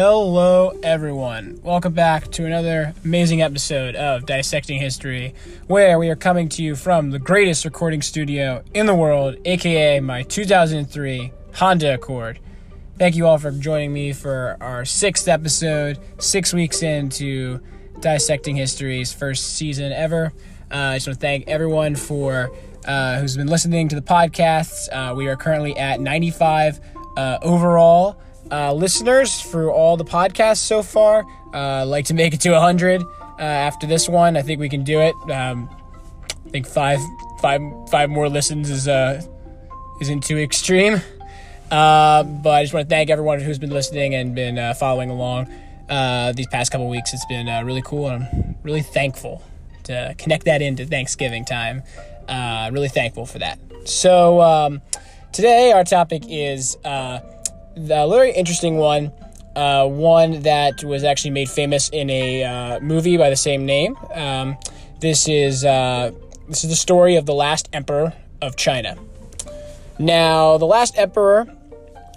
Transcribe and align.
Hello, 0.00 0.78
everyone. 0.84 1.58
Welcome 1.64 1.92
back 1.92 2.30
to 2.30 2.46
another 2.46 2.94
amazing 3.04 3.42
episode 3.42 3.96
of 3.96 4.26
Dissecting 4.26 4.80
History, 4.80 5.34
where 5.66 5.98
we 5.98 6.08
are 6.08 6.14
coming 6.14 6.48
to 6.50 6.62
you 6.62 6.76
from 6.76 7.10
the 7.10 7.18
greatest 7.18 7.64
recording 7.64 8.00
studio 8.00 8.62
in 8.72 8.86
the 8.86 8.94
world, 8.94 9.34
aka 9.44 9.98
my 9.98 10.22
2003 10.22 11.32
Honda 11.54 11.94
Accord. 11.94 12.38
Thank 12.96 13.16
you 13.16 13.26
all 13.26 13.38
for 13.38 13.50
joining 13.50 13.92
me 13.92 14.12
for 14.12 14.56
our 14.60 14.84
sixth 14.84 15.26
episode, 15.26 15.98
six 16.18 16.54
weeks 16.54 16.84
into 16.84 17.58
Dissecting 17.98 18.54
History's 18.54 19.12
first 19.12 19.56
season 19.56 19.90
ever. 19.90 20.32
Uh, 20.70 20.76
I 20.76 20.96
just 20.98 21.08
want 21.08 21.18
to 21.18 21.20
thank 21.20 21.48
everyone 21.48 21.96
for 21.96 22.56
uh, 22.86 23.18
who's 23.18 23.36
been 23.36 23.48
listening 23.48 23.88
to 23.88 23.96
the 23.96 24.02
podcasts. 24.02 24.88
Uh, 24.92 25.16
we 25.16 25.26
are 25.26 25.34
currently 25.34 25.76
at 25.76 26.00
95 26.00 26.78
uh, 27.16 27.38
overall 27.42 28.22
uh, 28.50 28.72
listeners 28.72 29.40
for 29.40 29.70
all 29.70 29.96
the 29.96 30.04
podcasts 30.04 30.58
so 30.58 30.82
far. 30.82 31.24
Uh, 31.52 31.84
like 31.86 32.06
to 32.06 32.14
make 32.14 32.34
it 32.34 32.40
to 32.40 32.50
100 32.50 33.02
uh, 33.02 33.06
after 33.40 33.86
this 33.86 34.08
one. 34.08 34.36
I 34.36 34.42
think 34.42 34.60
we 34.60 34.68
can 34.68 34.84
do 34.84 35.00
it. 35.00 35.14
Um, 35.30 35.68
I 36.46 36.50
think 36.50 36.66
five, 36.66 36.98
five, 37.40 37.60
five 37.90 38.10
more 38.10 38.28
listens 38.28 38.70
is 38.70 38.88
uh, 38.88 39.22
isn't 40.00 40.22
too 40.22 40.38
extreme. 40.38 41.00
Uh, 41.70 42.22
but 42.22 42.50
I 42.50 42.62
just 42.62 42.72
want 42.72 42.88
to 42.88 42.94
thank 42.94 43.10
everyone 43.10 43.40
who's 43.40 43.58
been 43.58 43.70
listening 43.70 44.14
and 44.14 44.34
been 44.34 44.58
uh, 44.58 44.74
following 44.74 45.10
along 45.10 45.52
uh, 45.88 46.32
these 46.32 46.46
past 46.46 46.72
couple 46.72 46.88
weeks. 46.88 47.12
It's 47.12 47.26
been 47.26 47.48
uh, 47.48 47.62
really 47.62 47.82
cool, 47.82 48.08
and 48.08 48.24
I'm 48.24 48.56
really 48.62 48.82
thankful 48.82 49.42
to 49.84 50.14
connect 50.18 50.44
that 50.46 50.62
into 50.62 50.86
Thanksgiving 50.86 51.44
time. 51.44 51.82
Uh, 52.28 52.70
really 52.72 52.88
thankful 52.88 53.26
for 53.26 53.38
that. 53.38 53.58
So 53.84 54.40
um, 54.40 54.82
today 55.32 55.72
our 55.72 55.84
topic 55.84 56.24
is 56.28 56.76
uh, 56.84 57.20
the 57.86 58.06
very 58.08 58.32
interesting 58.32 58.76
one. 58.76 59.12
Uh, 59.56 59.86
one 59.86 60.42
that 60.42 60.84
was 60.84 61.02
actually 61.02 61.32
made 61.32 61.48
famous 61.48 61.88
in 61.88 62.08
a 62.10 62.44
uh, 62.44 62.80
movie 62.80 63.16
by 63.16 63.28
the 63.28 63.36
same 63.36 63.66
name. 63.66 63.96
Um, 64.14 64.56
this 65.00 65.28
is 65.28 65.64
uh, 65.64 66.12
this 66.48 66.62
is 66.62 66.70
the 66.70 66.76
story 66.76 67.16
of 67.16 67.26
the 67.26 67.34
last 67.34 67.68
emperor 67.72 68.12
of 68.40 68.56
China. 68.56 68.96
Now, 69.98 70.58
the 70.58 70.66
last 70.66 70.96
emperor 70.96 71.46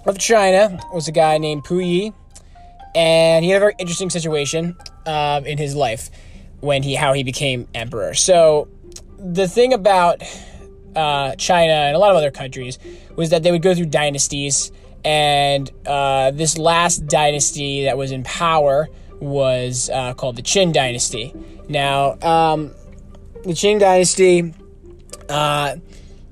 of 0.06 0.18
China 0.18 0.78
was 0.94 1.08
a 1.08 1.12
guy 1.12 1.38
named 1.38 1.64
Puyi, 1.64 2.14
and 2.94 3.44
he 3.44 3.50
had 3.50 3.56
a 3.56 3.60
very 3.60 3.74
interesting 3.78 4.10
situation 4.10 4.76
um, 5.06 5.44
in 5.44 5.58
his 5.58 5.74
life 5.74 6.10
when 6.60 6.84
he 6.84 6.94
how 6.94 7.12
he 7.12 7.24
became 7.24 7.66
emperor. 7.74 8.14
So, 8.14 8.68
the 9.18 9.48
thing 9.48 9.72
about 9.72 10.22
uh, 10.94 11.34
China 11.36 11.72
and 11.72 11.96
a 11.96 11.98
lot 11.98 12.10
of 12.10 12.16
other 12.16 12.30
countries 12.30 12.78
was 13.16 13.30
that 13.30 13.42
they 13.42 13.50
would 13.50 13.62
go 13.62 13.74
through 13.74 13.86
dynasties, 13.86 14.70
and 15.04 15.70
uh, 15.86 16.30
this 16.30 16.58
last 16.58 17.06
dynasty 17.06 17.84
that 17.84 17.96
was 17.96 18.12
in 18.12 18.22
power 18.22 18.88
was 19.20 19.90
uh, 19.90 20.14
called 20.14 20.36
the 20.36 20.42
Qing 20.42 20.72
dynasty. 20.72 21.34
Now, 21.68 22.12
um, 22.22 22.72
the 23.44 23.52
Qing 23.52 23.80
dynasty 23.80 24.54
uh, 25.28 25.76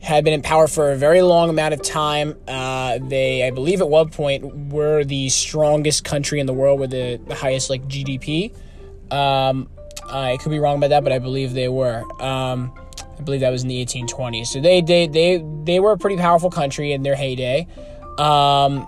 had 0.02 0.24
been 0.24 0.34
in 0.34 0.42
power 0.42 0.66
for 0.66 0.92
a 0.92 0.96
very 0.96 1.22
long 1.22 1.50
amount 1.50 1.74
of 1.74 1.82
time. 1.82 2.36
Uh, 2.48 2.98
they, 3.02 3.46
I 3.46 3.50
believe, 3.50 3.80
at 3.80 3.88
one 3.88 4.10
point 4.10 4.72
were 4.72 5.04
the 5.04 5.28
strongest 5.28 6.04
country 6.04 6.40
in 6.40 6.46
the 6.46 6.54
world 6.54 6.80
with 6.80 6.90
the, 6.90 7.20
the 7.26 7.34
highest 7.34 7.70
like 7.70 7.86
GDP. 7.86 8.54
Um, 9.12 9.68
I 10.08 10.36
could 10.38 10.50
be 10.50 10.58
wrong 10.58 10.78
about 10.78 10.90
that, 10.90 11.04
but 11.04 11.12
I 11.12 11.18
believe 11.18 11.52
they 11.52 11.68
were. 11.68 12.02
Um, 12.22 12.72
I 13.18 13.22
believe 13.22 13.40
that 13.40 13.50
was 13.50 13.62
in 13.62 13.68
the 13.68 13.84
1820s. 13.84 14.46
So 14.46 14.60
they 14.60 14.80
they 14.80 15.06
they 15.06 15.44
they 15.64 15.78
were 15.78 15.92
a 15.92 15.98
pretty 15.98 16.16
powerful 16.16 16.50
country 16.50 16.92
in 16.92 17.02
their 17.02 17.14
heyday. 17.14 17.66
Um, 18.20 18.86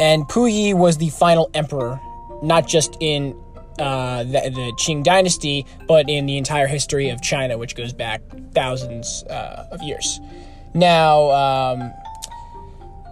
and 0.00 0.22
Puyi 0.28 0.74
was 0.74 0.98
the 0.98 1.10
final 1.10 1.50
emperor, 1.54 2.00
not 2.42 2.68
just 2.68 2.96
in 3.00 3.36
uh, 3.78 4.22
the, 4.24 4.50
the 4.54 4.72
Qing 4.78 5.02
dynasty, 5.02 5.66
but 5.88 6.08
in 6.08 6.26
the 6.26 6.36
entire 6.36 6.68
history 6.68 7.08
of 7.10 7.20
China, 7.20 7.58
which 7.58 7.74
goes 7.74 7.92
back 7.92 8.22
thousands 8.52 9.24
uh, 9.24 9.66
of 9.72 9.82
years. 9.82 10.20
Now, 10.74 11.30
um, 11.30 11.92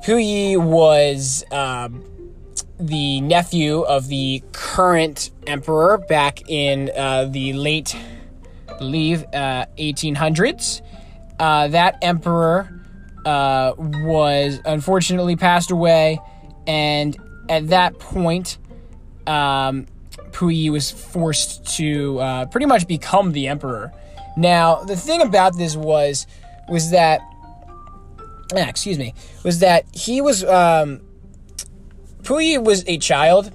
Puyi 0.05 0.57
was 0.57 1.45
um, 1.51 2.05
the 2.79 3.21
nephew 3.23 3.81
of 3.81 4.07
the 4.07 4.43
current 4.53 5.31
emperor 5.49 5.99
back 5.99 6.49
in 6.49 6.93
uh, 6.97 7.25
the 7.25 7.55
late, 7.55 7.97
I 8.69 8.79
believe, 8.79 9.25
uh, 9.35 9.67
1800s. 9.79 10.83
Uh, 11.41 11.69
that 11.69 11.99
emperor 12.03 12.76
uh, 13.27 13.75
was 13.77 14.61
unfortunately 14.65 15.37
passed 15.37 15.71
away, 15.71 16.21
and 16.67 17.17
at 17.49 17.69
that 17.69 17.99
point, 17.99 18.59
um, 19.27 19.87
Puyi 20.31 20.71
was 20.71 20.91
forced 20.91 21.77
to 21.77 22.19
uh, 22.21 22.47
pretty 22.47 22.67
much 22.67 22.87
become 22.87 23.33
the 23.33 23.49
emperor. 23.49 23.93
Now, 24.37 24.77
the 24.85 24.97
thing 24.97 25.21
about 25.23 25.57
this 25.57 25.77
was 25.77 26.27
was 26.69 26.91
that 26.91 27.21
ah, 28.55 28.69
excuse 28.69 28.99
me 28.99 29.15
was 29.45 29.61
that 29.61 29.85
he 29.93 30.21
was 30.21 30.45
um, 30.45 31.01
Puyi 32.23 32.63
was 32.63 32.85
a 32.87 32.99
child 32.99 33.53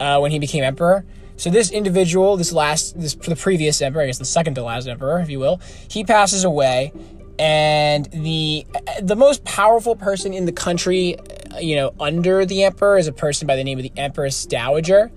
uh, 0.00 0.18
when 0.18 0.30
he 0.30 0.38
became 0.38 0.64
emperor. 0.64 1.04
So 1.36 1.50
this 1.50 1.70
individual, 1.70 2.36
this 2.36 2.52
last, 2.52 3.00
this 3.00 3.14
the 3.14 3.36
previous 3.36 3.80
emperor, 3.80 4.02
I 4.02 4.06
guess 4.06 4.18
the 4.18 4.24
second 4.24 4.54
to 4.54 4.62
last 4.62 4.88
emperor, 4.88 5.20
if 5.20 5.30
you 5.30 5.38
will, 5.38 5.60
he 5.88 6.02
passes 6.02 6.42
away, 6.42 6.92
and 7.38 8.06
the 8.06 8.66
the 9.00 9.16
most 9.16 9.44
powerful 9.44 9.94
person 9.94 10.32
in 10.32 10.44
the 10.44 10.52
country, 10.52 11.16
you 11.60 11.76
know, 11.76 11.94
under 12.00 12.44
the 12.44 12.64
emperor 12.64 12.98
is 12.98 13.06
a 13.06 13.12
person 13.12 13.46
by 13.46 13.56
the 13.56 13.64
name 13.64 13.78
of 13.78 13.82
the 13.82 13.92
Empress 13.96 14.44
Dowager. 14.46 15.10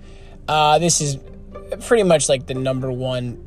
Uh, 0.46 0.78
this 0.78 1.00
is 1.00 1.18
pretty 1.80 2.02
much 2.02 2.28
like 2.28 2.46
the 2.46 2.54
number 2.54 2.92
one, 2.92 3.44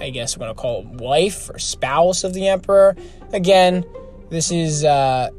I 0.00 0.10
guess 0.10 0.34
I'm 0.34 0.40
gonna 0.40 0.54
call 0.54 0.84
wife 0.84 1.50
or 1.50 1.58
spouse 1.58 2.24
of 2.24 2.34
the 2.34 2.48
emperor. 2.48 2.96
Again, 3.32 3.84
this 4.28 4.52
is 4.52 4.84
uh, 4.84 5.30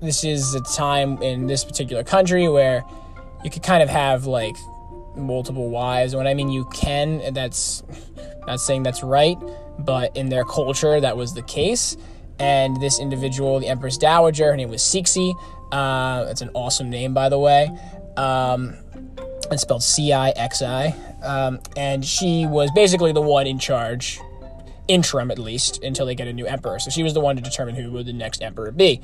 this 0.00 0.24
is 0.24 0.54
a 0.54 0.60
time 0.60 1.22
in 1.22 1.46
this 1.46 1.64
particular 1.64 2.02
country 2.02 2.48
where 2.48 2.84
you 3.44 3.50
could 3.50 3.62
kind 3.62 3.82
of 3.82 3.88
have 3.88 4.26
like 4.26 4.56
multiple 5.16 5.70
wives. 5.70 6.14
When 6.14 6.26
I 6.26 6.34
mean 6.34 6.50
you 6.50 6.64
can, 6.72 7.34
that's 7.34 7.82
not 8.46 8.60
saying 8.60 8.82
that's 8.82 9.02
right, 9.02 9.36
but 9.78 10.16
in 10.16 10.28
their 10.28 10.44
culture 10.44 11.00
that 11.00 11.16
was 11.16 11.34
the 11.34 11.42
case. 11.42 11.96
And 12.38 12.80
this 12.80 13.00
individual, 13.00 13.60
the 13.60 13.68
Empress 13.68 13.96
Dowager, 13.96 14.50
her 14.50 14.56
name 14.56 14.68
was 14.68 14.82
Cixi. 14.82 15.34
Uh, 15.72 16.24
that's 16.24 16.42
an 16.42 16.50
awesome 16.54 16.90
name, 16.90 17.14
by 17.14 17.28
the 17.28 17.38
way. 17.38 17.70
Um, 18.16 18.74
it's 19.50 19.62
spelled 19.62 19.82
C 19.82 20.12
I 20.12 20.30
X 20.30 20.62
I. 20.62 20.94
Um, 21.22 21.60
and 21.76 22.04
she 22.04 22.46
was 22.46 22.70
basically 22.72 23.12
the 23.12 23.22
one 23.22 23.46
in 23.46 23.58
charge, 23.58 24.20
interim 24.86 25.30
at 25.30 25.38
least, 25.38 25.82
until 25.82 26.06
they 26.06 26.14
get 26.14 26.28
a 26.28 26.32
new 26.32 26.46
emperor. 26.46 26.78
So 26.78 26.90
she 26.90 27.02
was 27.02 27.14
the 27.14 27.20
one 27.20 27.36
to 27.36 27.42
determine 27.42 27.74
who 27.74 27.90
would 27.92 28.06
the 28.06 28.12
next 28.12 28.42
emperor 28.42 28.70
be. 28.70 29.00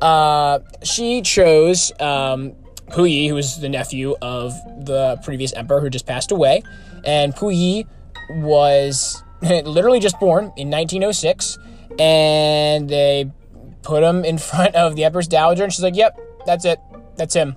Uh, 0.00 0.58
she 0.82 1.22
chose 1.22 1.90
um, 2.00 2.52
Puyi, 2.88 3.28
who 3.28 3.34
was 3.34 3.60
the 3.60 3.68
nephew 3.68 4.14
of 4.20 4.52
the 4.84 5.18
previous 5.24 5.52
emperor 5.52 5.80
who 5.80 5.90
just 5.90 6.06
passed 6.06 6.30
away. 6.30 6.62
And 7.04 7.34
Puyi 7.34 7.86
was 8.30 9.22
literally 9.42 10.00
just 10.00 10.18
born 10.20 10.52
in 10.56 10.70
1906. 10.70 11.58
And 11.98 12.88
they 12.88 13.30
put 13.82 14.02
him 14.02 14.24
in 14.24 14.38
front 14.50 14.74
of 14.74 14.96
the 14.96 15.04
Empress 15.04 15.28
Dowager, 15.28 15.64
and 15.64 15.72
she's 15.72 15.82
like, 15.82 15.96
Yep, 15.96 16.18
that's 16.46 16.64
it. 16.64 16.78
That's 17.16 17.34
him. 17.34 17.56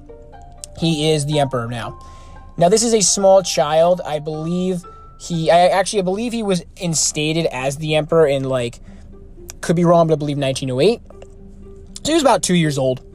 He 0.80 1.12
is 1.12 1.26
the 1.26 1.40
emperor 1.40 1.68
now. 1.68 2.00
Now, 2.58 2.70
this 2.70 2.84
is 2.84 2.94
a 2.94 3.02
small 3.02 3.44
child. 3.44 4.02
I 4.06 4.20
believe 4.20 4.84
he, 5.20 5.50
I 5.50 5.68
actually, 5.68 6.00
I 6.00 6.04
believe 6.04 6.34
he 6.34 6.44
was 6.44 6.64
instated 6.76 7.46
as 7.48 7.78
the 7.78 7.96
emperor 7.96 8.28
in 8.28 8.44
like, 8.44 8.80
could 9.62 9.76
be 9.76 9.86
wrong, 9.86 10.08
but 10.08 10.14
I 10.14 10.18
believe 10.18 10.38
1908. 10.38 11.02
So 12.04 12.12
he 12.12 12.14
was 12.14 12.22
about 12.22 12.44
two 12.44 12.56
years 12.56 12.78
old 12.78 13.07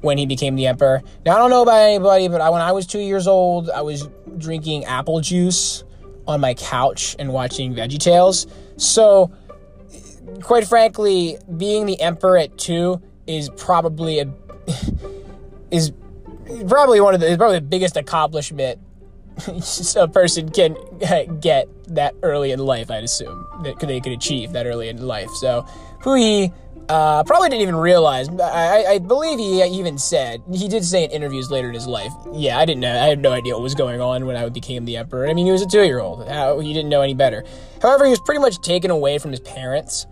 when 0.00 0.18
he 0.18 0.26
became 0.26 0.56
the 0.56 0.66
emperor. 0.66 1.02
Now, 1.24 1.36
I 1.36 1.38
don't 1.38 1.50
know 1.50 1.62
about 1.62 1.80
anybody, 1.80 2.28
but 2.28 2.40
I, 2.40 2.50
when 2.50 2.62
I 2.62 2.72
was 2.72 2.86
two 2.86 3.00
years 3.00 3.26
old, 3.26 3.70
I 3.70 3.82
was 3.82 4.08
drinking 4.38 4.84
apple 4.84 5.20
juice 5.20 5.84
on 6.26 6.40
my 6.40 6.54
couch 6.54 7.16
and 7.18 7.32
watching 7.32 7.74
VeggieTales. 7.74 8.46
So, 8.76 9.30
quite 10.42 10.66
frankly, 10.66 11.38
being 11.56 11.86
the 11.86 12.00
emperor 12.00 12.38
at 12.38 12.56
two 12.58 13.00
is 13.26 13.48
probably 13.56 14.20
a 14.20 14.32
is 15.70 15.92
probably 16.68 17.00
one 17.00 17.14
of 17.14 17.20
the 17.20 17.36
probably 17.36 17.58
the 17.58 17.66
biggest 17.66 17.96
accomplishment 17.96 18.80
a 19.96 20.08
person 20.08 20.48
can 20.48 20.76
get 21.40 21.68
that 21.88 22.14
early 22.22 22.52
in 22.52 22.58
life. 22.58 22.90
I'd 22.90 23.04
assume 23.04 23.46
that 23.62 23.78
they 23.80 24.00
could 24.00 24.12
achieve 24.12 24.52
that 24.52 24.66
early 24.66 24.88
in 24.88 25.06
life. 25.06 25.30
So 25.40 25.66
Puyi 26.00 26.52
uh, 26.88 27.24
probably 27.24 27.48
didn't 27.48 27.62
even 27.62 27.76
realize. 27.76 28.28
I, 28.28 28.84
I, 28.88 28.98
believe 28.98 29.38
he 29.38 29.62
even 29.62 29.98
said 29.98 30.42
he 30.52 30.68
did 30.68 30.84
say 30.84 31.04
in 31.04 31.10
interviews 31.10 31.50
later 31.50 31.68
in 31.68 31.74
his 31.74 31.86
life. 31.86 32.12
Yeah, 32.32 32.58
I 32.58 32.64
didn't 32.64 32.80
know. 32.80 32.92
I 32.92 33.06
had 33.06 33.20
no 33.20 33.32
idea 33.32 33.54
what 33.54 33.62
was 33.62 33.74
going 33.74 34.00
on 34.00 34.26
when 34.26 34.36
I 34.36 34.48
became 34.48 34.84
the 34.84 34.96
emperor. 34.96 35.26
I 35.26 35.34
mean, 35.34 35.46
he 35.46 35.52
was 35.52 35.62
a 35.62 35.66
two-year-old. 35.66 36.28
How, 36.28 36.58
he 36.60 36.72
didn't 36.72 36.88
know 36.88 37.02
any 37.02 37.14
better. 37.14 37.44
However, 37.82 38.04
he 38.04 38.10
was 38.10 38.20
pretty 38.20 38.40
much 38.40 38.60
taken 38.60 38.90
away 38.90 39.18
from 39.18 39.32
his 39.32 39.40
parents, 39.40 40.06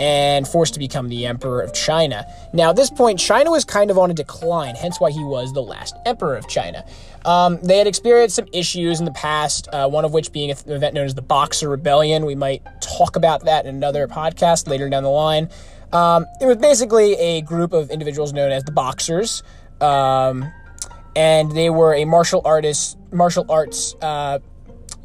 and 0.00 0.46
forced 0.46 0.74
to 0.74 0.78
become 0.78 1.08
the 1.08 1.26
emperor 1.26 1.60
of 1.60 1.72
China. 1.72 2.26
Now, 2.52 2.70
at 2.70 2.76
this 2.76 2.90
point, 2.90 3.18
China 3.18 3.50
was 3.50 3.64
kind 3.64 3.90
of 3.90 3.98
on 3.98 4.10
a 4.10 4.14
decline, 4.14 4.74
hence 4.74 5.00
why 5.00 5.10
he 5.10 5.22
was 5.22 5.52
the 5.52 5.62
last 5.62 5.94
emperor 6.04 6.36
of 6.36 6.48
China. 6.48 6.84
Um, 7.24 7.58
they 7.62 7.78
had 7.78 7.86
experienced 7.86 8.36
some 8.36 8.46
issues 8.52 8.98
in 8.98 9.04
the 9.04 9.12
past, 9.12 9.68
uh, 9.72 9.88
one 9.88 10.04
of 10.04 10.12
which 10.12 10.32
being 10.32 10.50
an 10.50 10.56
event 10.66 10.94
known 10.94 11.06
as 11.06 11.14
the 11.14 11.22
Boxer 11.22 11.68
Rebellion. 11.68 12.26
We 12.26 12.34
might 12.34 12.62
talk 12.80 13.16
about 13.16 13.44
that 13.44 13.66
in 13.66 13.74
another 13.74 14.06
podcast 14.08 14.68
later 14.68 14.88
down 14.88 15.02
the 15.02 15.08
line. 15.08 15.50
Um, 15.96 16.26
it 16.40 16.46
was 16.46 16.58
basically 16.58 17.14
a 17.14 17.40
group 17.40 17.72
of 17.72 17.90
individuals 17.90 18.32
known 18.32 18.52
as 18.52 18.64
the 18.64 18.72
Boxers, 18.72 19.42
um, 19.80 20.52
and 21.14 21.50
they 21.52 21.70
were 21.70 21.94
a 21.94 22.04
martial 22.04 22.42
artist, 22.44 22.98
martial 23.12 23.46
arts 23.48 23.94
uh, 24.02 24.38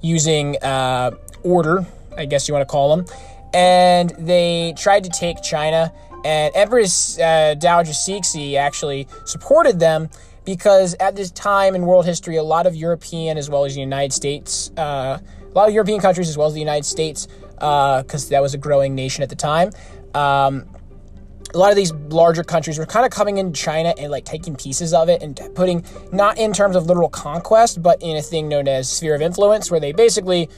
using 0.01 0.57
uh, 0.57 1.11
order, 1.43 1.85
I 2.17 2.25
guess 2.25 2.47
you 2.47 2.53
want 2.53 2.67
to 2.67 2.71
call 2.71 2.95
them 2.95 3.05
and 3.53 4.11
they 4.17 4.73
tried 4.77 5.03
to 5.03 5.09
take 5.09 5.41
China. 5.41 5.93
And 6.23 6.55
Empress 6.55 7.19
uh, 7.19 7.55
Dowager 7.55 7.91
Cixi 7.91 8.55
actually 8.55 9.07
supported 9.25 9.79
them 9.79 10.09
because 10.45 10.95
at 10.99 11.15
this 11.15 11.31
time 11.31 11.75
in 11.75 11.85
world 11.85 12.05
history, 12.05 12.35
a 12.35 12.43
lot 12.43 12.67
of 12.67 12.75
European 12.75 13.37
as 13.37 13.49
well 13.49 13.65
as 13.65 13.73
the 13.73 13.81
United 13.81 14.13
States, 14.13 14.71
uh, 14.77 15.17
a 15.21 15.53
lot 15.55 15.67
of 15.67 15.73
European 15.73 15.99
countries 15.99 16.29
as 16.29 16.37
well 16.37 16.47
as 16.47 16.53
the 16.53 16.59
United 16.59 16.85
States, 16.85 17.27
because 17.55 18.25
uh, 18.25 18.29
that 18.29 18.41
was 18.41 18.53
a 18.53 18.57
growing 18.57 18.95
nation 18.95 19.23
at 19.23 19.29
the 19.29 19.35
time. 19.35 19.71
Um, 20.13 20.65
a 21.53 21.57
lot 21.57 21.69
of 21.69 21.75
these 21.75 21.91
larger 22.09 22.43
countries 22.43 22.77
were 22.77 22.85
kind 22.85 23.05
of 23.05 23.11
coming 23.11 23.37
into 23.37 23.59
China 23.59 23.93
and 23.97 24.11
like 24.11 24.25
taking 24.25 24.55
pieces 24.55 24.93
of 24.93 25.09
it 25.09 25.21
and 25.21 25.39
putting 25.55 25.83
not 26.11 26.37
in 26.37 26.53
terms 26.53 26.75
of 26.75 26.85
literal 26.85 27.09
conquest, 27.09 27.81
but 27.81 28.01
in 28.01 28.15
a 28.17 28.21
thing 28.21 28.47
known 28.47 28.67
as 28.67 28.89
sphere 28.89 29.15
of 29.15 29.21
influence, 29.21 29.69
where 29.69 29.79
they 29.79 29.91
basically 29.91 30.49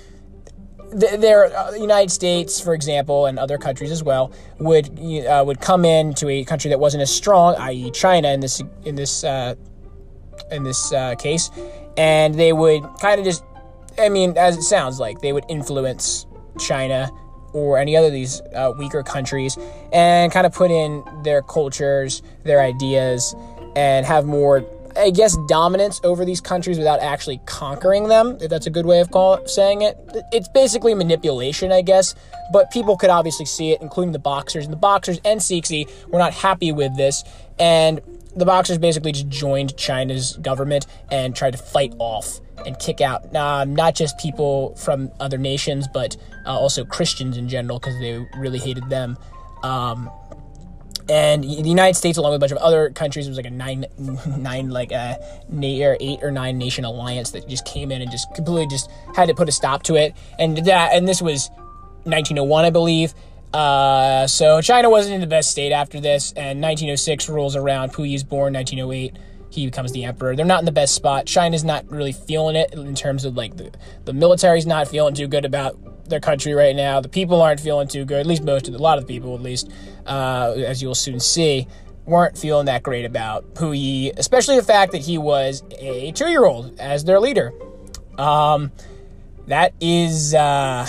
there, 0.93 1.45
uh, 1.45 1.71
the 1.71 1.79
United 1.79 2.11
States, 2.11 2.59
for 2.59 2.73
example, 2.73 3.25
and 3.25 3.39
other 3.39 3.57
countries 3.57 3.91
as 3.91 4.03
well, 4.03 4.31
would 4.59 4.87
uh, 4.99 5.43
would 5.45 5.59
come 5.59 5.85
in 5.85 6.13
to 6.15 6.29
a 6.29 6.43
country 6.43 6.69
that 6.69 6.79
wasn't 6.79 7.01
as 7.01 7.13
strong, 7.13 7.55
i.e., 7.55 7.89
China 7.91 8.29
in 8.29 8.39
this 8.39 8.61
in 8.85 8.95
this 8.95 9.23
uh, 9.23 9.55
in 10.51 10.63
this 10.63 10.93
uh, 10.93 11.15
case, 11.15 11.49
and 11.97 12.35
they 12.35 12.53
would 12.53 12.83
kind 12.99 13.19
of 13.19 13.25
just, 13.25 13.43
I 13.97 14.09
mean, 14.09 14.37
as 14.37 14.57
it 14.57 14.63
sounds 14.63 14.99
like, 14.99 15.21
they 15.21 15.33
would 15.33 15.45
influence 15.49 16.25
China 16.59 17.09
or 17.53 17.77
any 17.77 17.95
other 17.95 18.07
of 18.07 18.13
these 18.13 18.41
uh, 18.55 18.73
weaker 18.77 19.03
countries 19.03 19.57
and 19.91 20.31
kind 20.31 20.45
of 20.45 20.53
put 20.53 20.71
in 20.71 21.03
their 21.23 21.41
cultures, 21.41 22.21
their 22.43 22.59
ideas, 22.59 23.35
and 23.75 24.05
have 24.05 24.25
more 24.25 24.65
I 24.95 25.09
guess, 25.09 25.37
dominance 25.47 25.99
over 26.03 26.25
these 26.25 26.41
countries 26.41 26.77
without 26.77 26.99
actually 26.99 27.39
conquering 27.45 28.09
them, 28.09 28.37
if 28.41 28.49
that's 28.49 28.67
a 28.67 28.69
good 28.69 28.85
way 28.85 28.99
of 28.99 29.11
call, 29.11 29.45
saying 29.47 29.81
it. 29.81 29.97
It's 30.31 30.47
basically 30.49 30.93
manipulation, 30.93 31.71
I 31.71 31.81
guess, 31.81 32.15
but 32.51 32.69
people 32.71 32.97
could 32.97 33.09
obviously 33.09 33.45
see 33.45 33.71
it, 33.71 33.81
including 33.81 34.11
the 34.11 34.19
Boxers. 34.19 34.65
And 34.65 34.73
the 34.73 34.77
Boxers 34.77 35.19
and 35.25 35.39
Cixi 35.39 35.89
were 36.09 36.19
not 36.19 36.33
happy 36.33 36.71
with 36.71 36.95
this, 36.95 37.23
and 37.59 38.01
the 38.35 38.45
Boxers 38.45 38.77
basically 38.77 39.11
just 39.11 39.29
joined 39.29 39.75
China's 39.77 40.37
government 40.37 40.87
and 41.11 41.35
tried 41.35 41.51
to 41.51 41.57
fight 41.57 41.93
off 41.99 42.39
and 42.65 42.77
kick 42.79 43.01
out 43.01 43.35
uh, 43.35 43.65
not 43.65 43.95
just 43.95 44.17
people 44.17 44.75
from 44.75 45.11
other 45.19 45.37
nations, 45.37 45.87
but 45.93 46.15
uh, 46.45 46.57
also 46.57 46.85
Christians 46.85 47.37
in 47.37 47.49
general, 47.49 47.79
because 47.79 47.99
they 47.99 48.25
really 48.37 48.59
hated 48.59 48.89
them. 48.89 49.17
Um, 49.63 50.09
and 51.09 51.43
the 51.43 51.47
United 51.47 51.95
States, 51.95 52.17
along 52.17 52.31
with 52.31 52.37
a 52.37 52.39
bunch 52.39 52.51
of 52.53 52.59
other 52.59 52.89
countries, 52.91 53.27
was 53.27 53.35
like 53.35 53.45
a 53.45 53.51
nine, 53.51 53.85
nine 54.37 54.69
like 54.69 54.91
a 54.91 55.17
or 55.51 55.97
eight 55.99 56.19
or 56.21 56.31
nine 56.31 56.57
nation 56.57 56.85
alliance 56.85 57.31
that 57.31 57.47
just 57.47 57.65
came 57.65 57.91
in 57.91 58.01
and 58.01 58.09
just 58.09 58.33
completely 58.33 58.67
just 58.67 58.89
had 59.15 59.27
to 59.27 59.33
put 59.33 59.49
a 59.49 59.51
stop 59.51 59.83
to 59.83 59.95
it. 59.95 60.15
And 60.39 60.57
that, 60.65 60.93
and 60.93 61.07
this 61.07 61.21
was 61.21 61.49
1901, 62.05 62.65
I 62.65 62.69
believe. 62.69 63.13
Uh, 63.53 64.25
so 64.25 64.61
China 64.61 64.89
wasn't 64.89 65.13
in 65.15 65.21
the 65.21 65.27
best 65.27 65.51
state 65.51 65.71
after 65.71 65.99
this, 65.99 66.31
and 66.31 66.61
1906 66.61 67.29
rolls 67.29 67.55
around. 67.55 67.93
Puyi's 67.93 68.23
born 68.23 68.53
1908. 68.53 69.15
He 69.49 69.65
becomes 69.65 69.91
the 69.91 70.05
emperor. 70.05 70.35
They're 70.35 70.45
not 70.45 70.59
in 70.59 70.65
the 70.65 70.71
best 70.71 70.95
spot. 70.95 71.27
China's 71.27 71.63
not 71.63 71.89
really 71.91 72.11
feeling 72.11 72.55
it 72.55 72.73
in 72.73 72.95
terms 72.95 73.23
of 73.23 73.37
like 73.37 73.55
the 73.55 73.71
the 74.05 74.13
military's 74.13 74.65
not 74.65 74.87
feeling 74.87 75.13
too 75.13 75.27
good 75.27 75.45
about 75.45 75.77
their 76.09 76.19
country 76.19 76.53
right 76.53 76.75
now. 76.75 76.99
The 76.99 77.09
people 77.09 77.41
aren't 77.41 77.59
feeling 77.59 77.87
too 77.87 78.03
good. 78.05 78.19
At 78.19 78.25
least 78.25 78.43
most 78.43 78.67
of 78.67 78.73
the, 78.73 78.79
a 78.79 78.81
lot 78.81 78.97
of 78.97 79.05
the 79.05 79.13
people, 79.13 79.35
at 79.35 79.41
least, 79.41 79.69
uh, 80.07 80.53
as 80.57 80.81
you'll 80.81 80.95
soon 80.95 81.19
see, 81.19 81.67
weren't 82.05 82.37
feeling 82.37 82.65
that 82.65 82.83
great 82.83 83.05
about 83.05 83.53
Puyi, 83.53 84.11
especially 84.17 84.55
the 84.55 84.63
fact 84.63 84.91
that 84.91 85.01
he 85.01 85.17
was 85.17 85.63
a 85.79 86.11
two-year-old 86.13 86.79
as 86.79 87.05
their 87.05 87.19
leader. 87.19 87.53
Um, 88.17 88.71
that 89.47 89.73
is, 89.79 90.33
uh, 90.33 90.87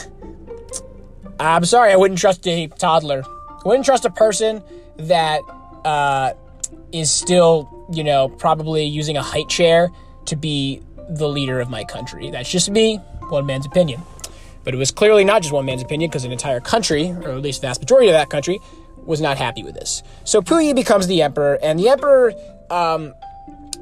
I'm 1.41 1.65
sorry, 1.65 1.93
I 1.93 1.97
wouldn't 1.97 2.21
trust 2.21 2.47
a 2.47 2.67
toddler. 2.69 3.23
I 3.27 3.69
wouldn't 3.69 3.85
trust 3.85 4.05
a 4.05 4.11
person 4.11 4.63
that 4.97 5.41
uh, 5.85 6.33
is 6.93 7.11
still, 7.11 7.87
you 7.93 8.05
know, 8.05 8.29
probably 8.29 8.85
using 8.85 9.17
a 9.17 9.23
height 9.23 9.49
chair 9.49 9.91
to 10.27 10.37
be 10.37 10.81
the 11.09 11.29
leader 11.29 11.61
of 11.61 11.69
my 11.69 11.85
country. 11.85 12.31
That's 12.31 12.51
just 12.51 12.71
me, 12.71 12.97
one 13.29 13.47
man's 13.47 13.67
opinion. 13.67 14.03
But 14.63 14.75
it 14.75 14.79
was 14.79 14.91
clearly 14.91 15.25
not 15.25 15.43
just 15.43 15.53
one 15.53 15.67
man's 15.67 15.83
opinion 15.83 16.11
because 16.11 16.25
an 16.25 16.33
entire 16.33 16.61
country, 16.61 17.11
or 17.11 17.31
at 17.31 17.43
least 17.43 17.61
the 17.61 17.67
vast 17.67 17.81
majority 17.81 18.09
of 18.09 18.15
that 18.15 18.31
country, 18.31 18.59
was 19.05 19.21
not 19.21 19.37
happy 19.37 19.63
with 19.63 19.75
this. 19.75 20.03
So 20.25 20.41
Puyi 20.41 20.75
becomes 20.75 21.07
the 21.07 21.21
emperor, 21.21 21.59
and 21.63 21.79
the 21.79 21.91
emperor, 21.91 22.33
um, 22.71 23.13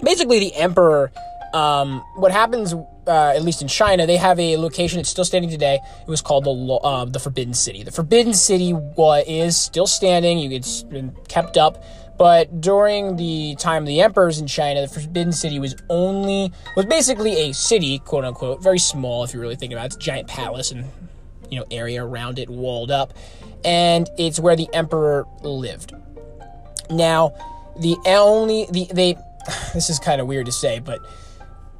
basically 0.03 0.41
the 0.41 0.55
emperor, 0.57 1.13
um, 1.55 2.03
what 2.17 2.33
happens, 2.33 2.75
uh, 3.07 3.33
at 3.35 3.43
least 3.43 3.63
in 3.63 3.69
China, 3.69 4.07
they 4.07 4.17
have 4.17 4.39
a 4.39 4.57
location 4.57 4.99
that's 4.99 5.09
still 5.09 5.25
standing 5.25 5.51
today. 5.51 5.81
It 6.01 6.09
was 6.09 6.21
called 6.21 6.45
the 6.45 6.51
uh, 6.51 7.05
the 7.05 7.19
Forbidden 7.19 7.55
City. 7.55 7.83
The 7.83 7.91
Forbidden 7.91 8.35
City 8.35 8.75
is 9.27 9.57
still 9.57 9.87
standing. 9.87 10.53
It's 10.53 10.83
been 10.83 11.15
kept 11.29 11.57
up. 11.57 11.83
But 12.19 12.61
during 12.61 13.17
the 13.17 13.57
time 13.57 13.83
of 13.83 13.89
the 13.89 14.01
emperors 14.01 14.39
in 14.39 14.47
China, 14.47 14.83
the 14.83 14.89
Forbidden 14.89 15.33
City 15.33 15.59
was 15.59 15.75
only 15.89 16.53
was 16.77 16.87
basically 16.87 17.51
a 17.51 17.53
city, 17.53 17.99
quote 17.99 18.25
unquote, 18.25 18.63
very 18.63 18.79
small 18.79 19.25
if 19.25 19.35
you 19.35 19.41
really 19.41 19.57
think 19.57 19.73
about 19.73 19.85
it. 19.85 19.87
It's 19.87 19.97
a 19.97 19.99
giant 19.99 20.29
palace 20.29 20.71
and 20.71 20.85
you 21.51 21.59
know 21.59 21.67
area 21.71 22.05
around 22.05 22.39
it 22.39 22.49
walled 22.49 22.91
up, 22.91 23.15
and 23.65 24.09
it's 24.19 24.39
where 24.39 24.55
the 24.55 24.69
emperor 24.73 25.27
lived. 25.43 25.93
Now, 26.91 27.35
the 27.81 27.97
only 28.07 28.67
the 28.71 28.87
they 28.93 29.17
this 29.75 29.91
is 29.91 29.99
kind 29.99 30.21
of 30.21 30.27
weird 30.29 30.47
to 30.47 30.53
say, 30.53 30.79
but 30.79 31.01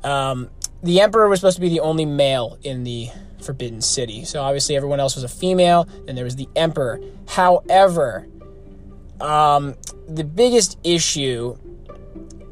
um, 0.03 0.51
the 0.83 1.01
emperor 1.01 1.29
was 1.29 1.41
supposed 1.41 1.57
to 1.57 1.61
be 1.61 1.69
the 1.69 1.81
only 1.81 2.05
male 2.05 2.59
in 2.63 2.85
the 2.85 3.09
Forbidden 3.41 3.81
City. 3.81 4.25
So 4.25 4.43
obviously 4.43 4.77
everyone 4.77 5.01
else 5.01 5.15
was 5.15 5.25
a 5.25 5.29
female, 5.29 5.89
and 6.09 6.17
there 6.17 6.25
was 6.25 6.37
the 6.37 6.49
emperor. 6.57 7.01
However, 7.29 8.27
um, 9.21 9.77
the 10.09 10.25
biggest 10.25 10.79
issue 10.85 11.57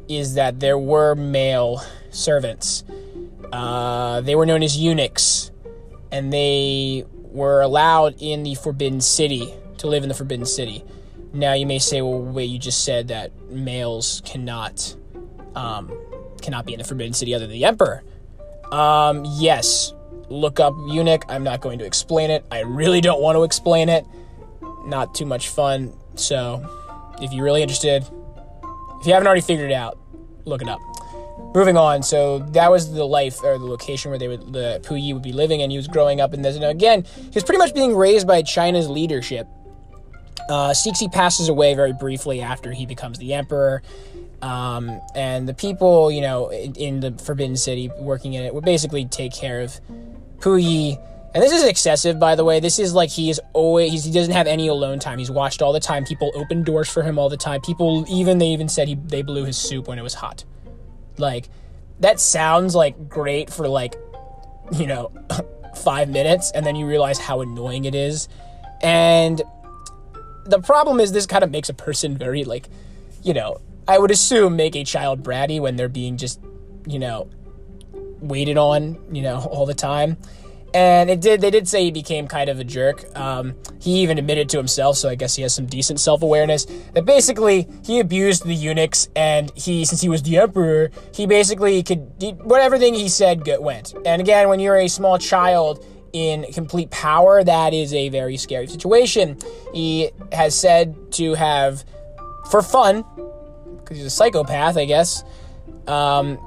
is 0.07 0.35
that 0.35 0.59
there 0.59 0.77
were 0.77 1.15
male 1.15 1.81
servants. 2.09 2.83
Uh, 3.51 4.21
they 4.21 4.35
were 4.35 4.45
known 4.45 4.63
as 4.63 4.77
eunuchs, 4.77 5.51
and 6.11 6.31
they 6.31 7.05
were 7.11 7.61
allowed 7.61 8.15
in 8.21 8.43
the 8.43 8.55
Forbidden 8.55 9.01
City 9.01 9.53
to 9.77 9.87
live 9.87 10.03
in 10.03 10.09
the 10.09 10.15
Forbidden 10.15 10.45
City. 10.45 10.83
Now 11.33 11.53
you 11.53 11.65
may 11.65 11.79
say, 11.79 12.01
well, 12.01 12.21
wait, 12.21 12.49
you 12.49 12.59
just 12.59 12.83
said 12.83 13.07
that 13.07 13.31
males 13.49 14.21
cannot 14.25 14.95
um, 15.55 15.91
cannot 16.41 16.65
be 16.65 16.73
in 16.73 16.79
the 16.79 16.85
Forbidden 16.85 17.13
City 17.13 17.33
other 17.35 17.45
than 17.45 17.53
the 17.53 17.65
Emperor. 17.65 18.03
Um, 18.71 19.25
yes, 19.25 19.93
look 20.29 20.59
up 20.59 20.73
eunuch. 20.87 21.25
I'm 21.29 21.43
not 21.43 21.61
going 21.61 21.79
to 21.79 21.85
explain 21.85 22.31
it. 22.31 22.45
I 22.51 22.61
really 22.61 23.01
don't 23.01 23.21
want 23.21 23.35
to 23.35 23.43
explain 23.43 23.89
it. 23.89 24.05
Not 24.85 25.13
too 25.13 25.25
much 25.25 25.49
fun. 25.49 25.93
So, 26.15 26.65
if 27.21 27.33
you're 27.33 27.45
really 27.45 27.61
interested, 27.61 28.03
if 28.99 29.07
you 29.07 29.13
haven't 29.13 29.27
already 29.27 29.41
figured 29.41 29.71
it 29.71 29.73
out, 29.73 29.97
look 30.45 30.61
it 30.61 30.69
up. 30.69 30.79
Moving 31.53 31.75
on, 31.75 32.01
so 32.01 32.39
that 32.39 32.71
was 32.71 32.93
the 32.93 33.03
life 33.03 33.43
or 33.43 33.57
the 33.57 33.65
location 33.65 34.09
where 34.09 34.17
they 34.17 34.27
would 34.27 34.53
the 34.53 34.79
Puyi 34.83 35.13
would 35.13 35.23
be 35.23 35.33
living, 35.33 35.61
and 35.61 35.71
he 35.71 35.77
was 35.77 35.87
growing 35.87 36.21
up 36.21 36.33
in 36.33 36.41
this. 36.41 36.55
And 36.55 36.63
again, 36.63 37.03
he 37.03 37.31
was 37.33 37.43
pretty 37.43 37.57
much 37.57 37.73
being 37.73 37.95
raised 37.95 38.25
by 38.25 38.41
China's 38.41 38.89
leadership. 38.89 39.47
Uh, 40.49 40.69
Cixi 40.69 41.11
passes 41.11 41.49
away 41.49 41.73
very 41.73 41.93
briefly 41.93 42.41
after 42.41 42.71
he 42.71 42.85
becomes 42.85 43.17
the 43.17 43.33
emperor. 43.33 43.81
Um, 44.41 44.99
and 45.13 45.47
the 45.47 45.53
people, 45.53 46.11
you 46.11 46.21
know, 46.21 46.51
in, 46.51 46.99
the 46.99 47.11
Forbidden 47.11 47.55
City 47.55 47.91
working 47.99 48.33
in 48.33 48.43
it 48.43 48.53
would 48.53 48.65
basically 48.65 49.05
take 49.05 49.33
care 49.33 49.61
of 49.61 49.79
Puyi 50.39 50.97
and 51.33 51.41
this 51.41 51.53
is 51.53 51.63
excessive, 51.63 52.19
by 52.19 52.35
the 52.35 52.43
way. 52.43 52.59
This 52.59 52.77
is 52.77 52.93
like 52.93 53.09
he 53.09 53.29
is 53.29 53.39
always 53.53 54.03
he 54.03 54.11
doesn't 54.11 54.33
have 54.33 54.47
any 54.47 54.67
alone 54.67 54.99
time. 54.99 55.17
He's 55.17 55.31
watched 55.31 55.61
all 55.61 55.71
the 55.71 55.79
time. 55.79 56.03
People 56.03 56.31
open 56.35 56.63
doors 56.63 56.89
for 56.89 57.03
him 57.03 57.17
all 57.17 57.29
the 57.29 57.37
time. 57.37 57.61
People 57.61 58.05
even 58.09 58.37
they 58.37 58.47
even 58.47 58.67
said 58.67 58.89
he 58.89 58.95
they 58.95 59.21
blew 59.21 59.45
his 59.45 59.57
soup 59.57 59.87
when 59.87 59.97
it 59.97 60.01
was 60.01 60.13
hot. 60.13 60.43
Like 61.17 61.47
that 62.01 62.19
sounds 62.19 62.75
like 62.75 63.07
great 63.07 63.49
for 63.49 63.69
like 63.69 63.95
you 64.73 64.87
know 64.87 65.13
five 65.75 66.09
minutes, 66.09 66.51
and 66.53 66.65
then 66.65 66.75
you 66.75 66.85
realize 66.85 67.17
how 67.17 67.39
annoying 67.39 67.85
it 67.85 67.95
is. 67.95 68.27
And 68.81 69.41
the 70.45 70.59
problem 70.59 70.99
is 70.99 71.13
this 71.13 71.25
kind 71.25 71.45
of 71.45 71.51
makes 71.51 71.69
a 71.69 71.73
person 71.73 72.17
very 72.17 72.43
like 72.43 72.67
you 73.23 73.33
know 73.33 73.61
I 73.87 73.97
would 73.97 74.11
assume 74.11 74.55
make 74.55 74.75
a 74.75 74.83
child 74.83 75.23
bratty 75.23 75.59
when 75.59 75.75
they're 75.75 75.89
being 75.89 76.17
just 76.17 76.39
you 76.85 76.99
know 76.99 77.29
waited 78.19 78.57
on 78.57 78.99
you 79.13 79.21
know 79.21 79.39
all 79.39 79.65
the 79.65 79.73
time 79.73 80.17
and 80.73 81.09
it 81.09 81.21
did. 81.21 81.41
They 81.41 81.51
did 81.51 81.67
say 81.67 81.83
he 81.83 81.91
became 81.91 82.27
kind 82.27 82.49
of 82.49 82.59
a 82.59 82.63
jerk. 82.63 83.05
Um, 83.17 83.55
he 83.81 84.01
even 84.01 84.17
admitted 84.17 84.49
to 84.49 84.57
himself, 84.57 84.97
so 84.97 85.09
I 85.09 85.15
guess 85.15 85.35
he 85.35 85.41
has 85.43 85.53
some 85.53 85.65
decent 85.65 85.99
self 85.99 86.21
awareness. 86.21 86.65
That 86.93 87.05
basically 87.05 87.67
he 87.83 87.99
abused 87.99 88.45
the 88.45 88.53
eunuchs, 88.53 89.09
and 89.15 89.51
he, 89.55 89.85
since 89.85 90.01
he 90.01 90.09
was 90.09 90.23
the 90.23 90.37
emperor, 90.37 90.91
he 91.13 91.25
basically 91.27 91.83
could 91.83 92.11
he, 92.19 92.31
whatever 92.31 92.77
thing 92.77 92.93
he 92.93 93.09
said 93.09 93.43
went. 93.59 93.93
And 94.05 94.21
again, 94.21 94.47
when 94.49 94.59
you're 94.59 94.77
a 94.77 94.87
small 94.87 95.17
child 95.17 95.85
in 96.13 96.45
complete 96.53 96.89
power, 96.89 97.43
that 97.43 97.73
is 97.73 97.93
a 97.93 98.09
very 98.09 98.37
scary 98.37 98.67
situation. 98.67 99.37
He 99.73 100.11
has 100.31 100.55
said 100.55 101.11
to 101.13 101.33
have, 101.35 101.83
for 102.49 102.61
fun, 102.61 103.03
because 103.91 104.03
he's 104.03 104.13
a 104.13 104.15
psychopath, 104.15 104.77
I 104.77 104.85
guess. 104.85 105.25
Um, 105.85 106.39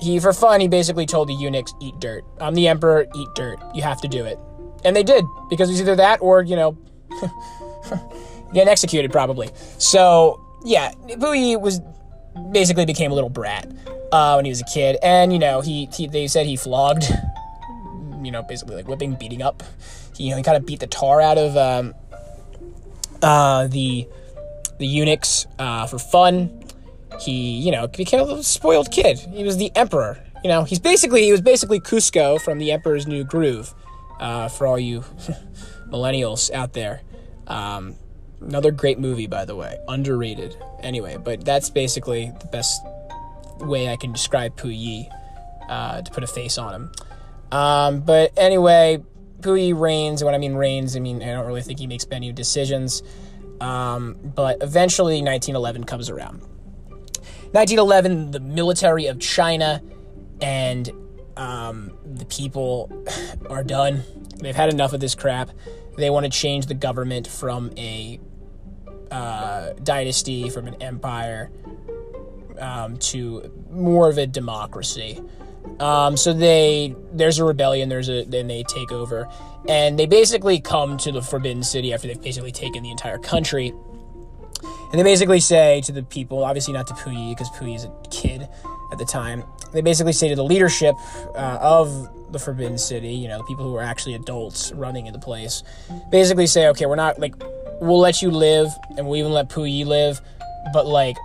he, 0.00 0.20
for 0.20 0.34
fun, 0.34 0.60
he 0.60 0.68
basically 0.68 1.06
told 1.06 1.28
the 1.28 1.34
eunuchs, 1.34 1.72
"Eat 1.80 1.98
dirt. 1.98 2.24
I'm 2.40 2.54
the 2.54 2.68
emperor. 2.68 3.06
Eat 3.14 3.28
dirt. 3.34 3.58
You 3.74 3.82
have 3.82 4.00
to 4.02 4.08
do 4.08 4.24
it." 4.26 4.38
And 4.84 4.94
they 4.94 5.02
did 5.02 5.24
because 5.48 5.70
it 5.70 5.72
was 5.72 5.80
either 5.80 5.96
that 5.96 6.20
or 6.20 6.42
you 6.42 6.56
know, 6.56 6.76
getting 8.52 8.68
executed 8.68 9.10
probably. 9.10 9.50
So 9.78 10.44
yeah, 10.62 10.92
Puyi 11.08 11.58
was 11.58 11.80
basically 12.52 12.84
became 12.84 13.12
a 13.12 13.14
little 13.14 13.30
brat 13.30 13.66
uh, 14.12 14.34
when 14.34 14.44
he 14.44 14.50
was 14.50 14.60
a 14.60 14.64
kid, 14.64 14.98
and 15.02 15.32
you 15.32 15.38
know, 15.38 15.62
he, 15.62 15.88
he 15.94 16.06
they 16.06 16.26
said 16.26 16.44
he 16.44 16.56
flogged, 16.56 17.04
you 18.22 18.30
know, 18.30 18.42
basically 18.42 18.76
like 18.76 18.88
whipping, 18.88 19.14
beating 19.14 19.40
up. 19.40 19.62
He, 20.14 20.24
you 20.24 20.30
know, 20.32 20.36
he 20.36 20.42
kind 20.42 20.58
of 20.58 20.66
beat 20.66 20.80
the 20.80 20.86
tar 20.86 21.22
out 21.22 21.38
of 21.38 21.56
um, 21.56 21.94
uh, 23.22 23.68
the 23.68 24.06
the 24.78 24.86
eunuchs 24.86 25.46
uh, 25.58 25.86
for 25.86 25.98
fun 25.98 26.63
he, 27.20 27.58
you 27.58 27.72
know, 27.72 27.86
became 27.86 28.20
a 28.20 28.42
spoiled 28.42 28.90
kid. 28.90 29.18
He 29.18 29.44
was 29.44 29.56
the 29.56 29.70
emperor. 29.76 30.22
You 30.42 30.48
know, 30.48 30.64
he's 30.64 30.78
basically 30.78 31.22
he 31.22 31.32
was 31.32 31.40
basically 31.40 31.80
Kuzco 31.80 32.40
from 32.40 32.58
the 32.58 32.72
Emperor's 32.72 33.06
New 33.06 33.24
Groove. 33.24 33.74
Uh, 34.20 34.48
for 34.48 34.66
all 34.66 34.78
you 34.78 35.00
millennials 35.88 36.50
out 36.52 36.72
there, 36.72 37.00
um, 37.48 37.96
another 38.40 38.70
great 38.70 38.98
movie, 38.98 39.26
by 39.26 39.44
the 39.44 39.56
way, 39.56 39.76
underrated. 39.88 40.56
Anyway, 40.82 41.16
but 41.16 41.44
that's 41.44 41.68
basically 41.68 42.32
the 42.40 42.46
best 42.46 42.80
way 43.58 43.88
I 43.88 43.96
can 43.96 44.12
describe 44.12 44.56
Puyi 44.56 45.08
uh, 45.68 46.02
to 46.02 46.10
put 46.12 46.22
a 46.22 46.26
face 46.26 46.58
on 46.58 46.74
him. 46.74 46.92
Um, 47.50 48.00
but 48.00 48.32
anyway, 48.36 49.02
Puyi 49.40 49.78
reigns. 49.78 50.22
And 50.22 50.26
when 50.26 50.34
I 50.34 50.38
mean 50.38 50.54
reigns, 50.54 50.96
I 50.96 51.00
mean 51.00 51.22
I 51.22 51.32
don't 51.32 51.46
really 51.46 51.62
think 51.62 51.78
he 51.78 51.86
makes 51.86 52.06
many 52.08 52.32
decisions. 52.32 53.02
Um, 53.60 54.16
but 54.22 54.58
eventually, 54.62 55.22
1911 55.22 55.84
comes 55.84 56.10
around. 56.10 56.42
1911, 57.54 58.32
the 58.32 58.40
military 58.40 59.06
of 59.06 59.20
China 59.20 59.80
and 60.40 60.90
um, 61.36 61.96
the 62.04 62.24
people 62.24 62.90
are 63.48 63.62
done. 63.62 64.02
They've 64.38 64.56
had 64.56 64.70
enough 64.70 64.92
of 64.92 64.98
this 64.98 65.14
crap. 65.14 65.50
They 65.96 66.10
want 66.10 66.24
to 66.24 66.30
change 66.30 66.66
the 66.66 66.74
government 66.74 67.28
from 67.28 67.70
a 67.76 68.18
uh, 69.08 69.74
dynasty, 69.84 70.50
from 70.50 70.66
an 70.66 70.82
empire, 70.82 71.52
um, 72.58 72.96
to 72.96 73.48
more 73.70 74.10
of 74.10 74.18
a 74.18 74.26
democracy. 74.26 75.22
Um, 75.78 76.16
so 76.16 76.32
they 76.32 76.96
there's 77.12 77.38
a 77.38 77.44
rebellion. 77.44 77.88
There's 77.88 78.08
a 78.08 78.24
then 78.24 78.48
they 78.48 78.64
take 78.64 78.90
over, 78.90 79.28
and 79.68 79.96
they 79.96 80.06
basically 80.06 80.60
come 80.60 80.96
to 80.98 81.12
the 81.12 81.22
Forbidden 81.22 81.62
City 81.62 81.92
after 81.92 82.08
they've 82.08 82.20
basically 82.20 82.52
taken 82.52 82.82
the 82.82 82.90
entire 82.90 83.18
country 83.18 83.72
and 84.94 85.00
they 85.00 85.02
basically 85.02 85.40
say 85.40 85.80
to 85.80 85.90
the 85.90 86.04
people, 86.04 86.44
obviously 86.44 86.72
not 86.72 86.86
to 86.86 86.94
Puyi, 86.94 87.32
because 87.32 87.50
Puyi 87.50 87.74
is 87.74 87.82
a 87.82 87.92
kid 88.12 88.48
at 88.92 88.98
the 88.98 89.04
time, 89.04 89.42
they 89.72 89.80
basically 89.80 90.12
say 90.12 90.28
to 90.28 90.36
the 90.36 90.44
leadership 90.44 90.94
uh, 91.34 91.58
of 91.60 92.30
the 92.30 92.38
Forbidden 92.38 92.78
City, 92.78 93.08
you 93.08 93.26
know, 93.26 93.38
the 93.38 93.44
people 93.44 93.64
who 93.64 93.74
are 93.74 93.82
actually 93.82 94.14
adults 94.14 94.70
running 94.70 95.06
in 95.06 95.12
the 95.12 95.18
place, 95.18 95.64
basically 96.12 96.46
say, 96.46 96.68
okay, 96.68 96.86
we're 96.86 96.94
not, 96.94 97.18
like, 97.18 97.34
we'll 97.80 97.98
let 97.98 98.22
you 98.22 98.30
live, 98.30 98.68
and 98.96 99.04
we'll 99.04 99.18
even 99.18 99.32
let 99.32 99.48
Puyi 99.48 99.84
live, 99.84 100.20
but, 100.72 100.86
like, 100.86 101.16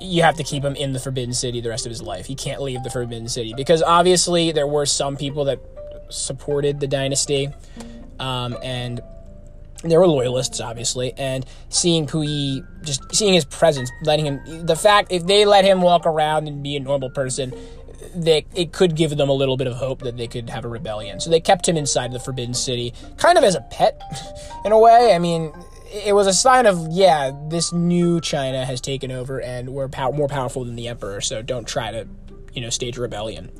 you 0.00 0.22
have 0.22 0.36
to 0.36 0.42
keep 0.42 0.64
him 0.64 0.74
in 0.74 0.94
the 0.94 0.98
Forbidden 0.98 1.34
City 1.34 1.60
the 1.60 1.68
rest 1.68 1.84
of 1.84 1.90
his 1.90 2.00
life. 2.00 2.24
He 2.24 2.34
can't 2.34 2.62
leave 2.62 2.82
the 2.82 2.88
Forbidden 2.88 3.28
City 3.28 3.52
because 3.54 3.82
obviously 3.82 4.52
there 4.52 4.66
were 4.66 4.86
some 4.86 5.18
people 5.18 5.44
that 5.44 5.60
supported 6.08 6.80
the 6.80 6.86
dynasty, 6.86 7.50
um, 8.18 8.56
and 8.62 9.02
there 9.82 9.98
were 9.98 10.06
loyalists, 10.06 10.60
obviously, 10.60 11.12
and 11.14 11.46
seeing 11.68 12.06
Puyi, 12.06 12.66
just 12.84 13.14
seeing 13.14 13.32
his 13.32 13.44
presence, 13.44 13.90
letting 14.02 14.26
him, 14.26 14.66
the 14.66 14.76
fact, 14.76 15.10
if 15.10 15.26
they 15.26 15.44
let 15.46 15.64
him 15.64 15.80
walk 15.80 16.06
around 16.06 16.48
and 16.48 16.62
be 16.62 16.76
a 16.76 16.80
normal 16.80 17.10
person, 17.10 17.54
they, 18.14 18.46
it 18.54 18.72
could 18.72 18.96
give 18.96 19.16
them 19.16 19.28
a 19.28 19.32
little 19.32 19.56
bit 19.56 19.66
of 19.66 19.74
hope 19.74 20.00
that 20.02 20.16
they 20.16 20.26
could 20.26 20.50
have 20.50 20.64
a 20.64 20.68
rebellion. 20.68 21.20
So 21.20 21.30
they 21.30 21.40
kept 21.40 21.68
him 21.68 21.76
inside 21.76 22.12
the 22.12 22.20
Forbidden 22.20 22.54
City, 22.54 22.92
kind 23.16 23.38
of 23.38 23.44
as 23.44 23.54
a 23.54 23.60
pet, 23.70 24.00
in 24.64 24.72
a 24.72 24.78
way. 24.78 25.14
I 25.14 25.18
mean, 25.18 25.52
it 25.92 26.14
was 26.14 26.26
a 26.26 26.32
sign 26.32 26.66
of, 26.66 26.88
yeah, 26.90 27.32
this 27.48 27.72
new 27.72 28.20
China 28.20 28.64
has 28.64 28.80
taken 28.80 29.10
over 29.10 29.40
and 29.40 29.70
we're 29.70 29.88
pow- 29.88 30.12
more 30.12 30.28
powerful 30.28 30.64
than 30.64 30.76
the 30.76 30.88
Emperor, 30.88 31.20
so 31.20 31.42
don't 31.42 31.66
try 31.66 31.90
to, 31.90 32.06
you 32.52 32.60
know, 32.60 32.70
stage 32.70 32.98
a 32.98 33.00
rebellion. 33.00 33.50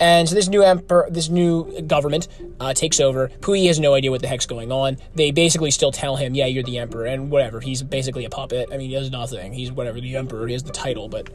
And 0.00 0.28
so 0.28 0.34
this 0.34 0.48
new 0.48 0.62
emperor, 0.62 1.08
this 1.10 1.28
new 1.28 1.80
government 1.82 2.28
uh, 2.60 2.74
takes 2.74 3.00
over. 3.00 3.28
Puyi 3.40 3.66
has 3.68 3.78
no 3.78 3.94
idea 3.94 4.10
what 4.10 4.20
the 4.20 4.28
heck's 4.28 4.46
going 4.46 4.72
on. 4.72 4.98
They 5.14 5.30
basically 5.30 5.70
still 5.70 5.92
tell 5.92 6.16
him, 6.16 6.34
"Yeah, 6.34 6.46
you're 6.46 6.62
the 6.62 6.78
emperor," 6.78 7.06
and 7.06 7.30
whatever. 7.30 7.60
He's 7.60 7.82
basically 7.82 8.24
a 8.24 8.30
puppet. 8.30 8.68
I 8.72 8.76
mean, 8.76 8.90
he 8.90 8.94
does 8.94 9.10
nothing. 9.10 9.52
He's 9.52 9.70
whatever 9.70 10.00
the 10.00 10.16
emperor. 10.16 10.46
He 10.46 10.52
has 10.52 10.62
the 10.62 10.72
title, 10.72 11.08
but 11.08 11.30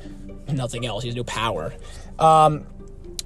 nothing 0.51 0.85
else. 0.85 1.03
He 1.03 1.09
has 1.09 1.15
no 1.15 1.23
power. 1.23 1.73
Um, 2.17 2.65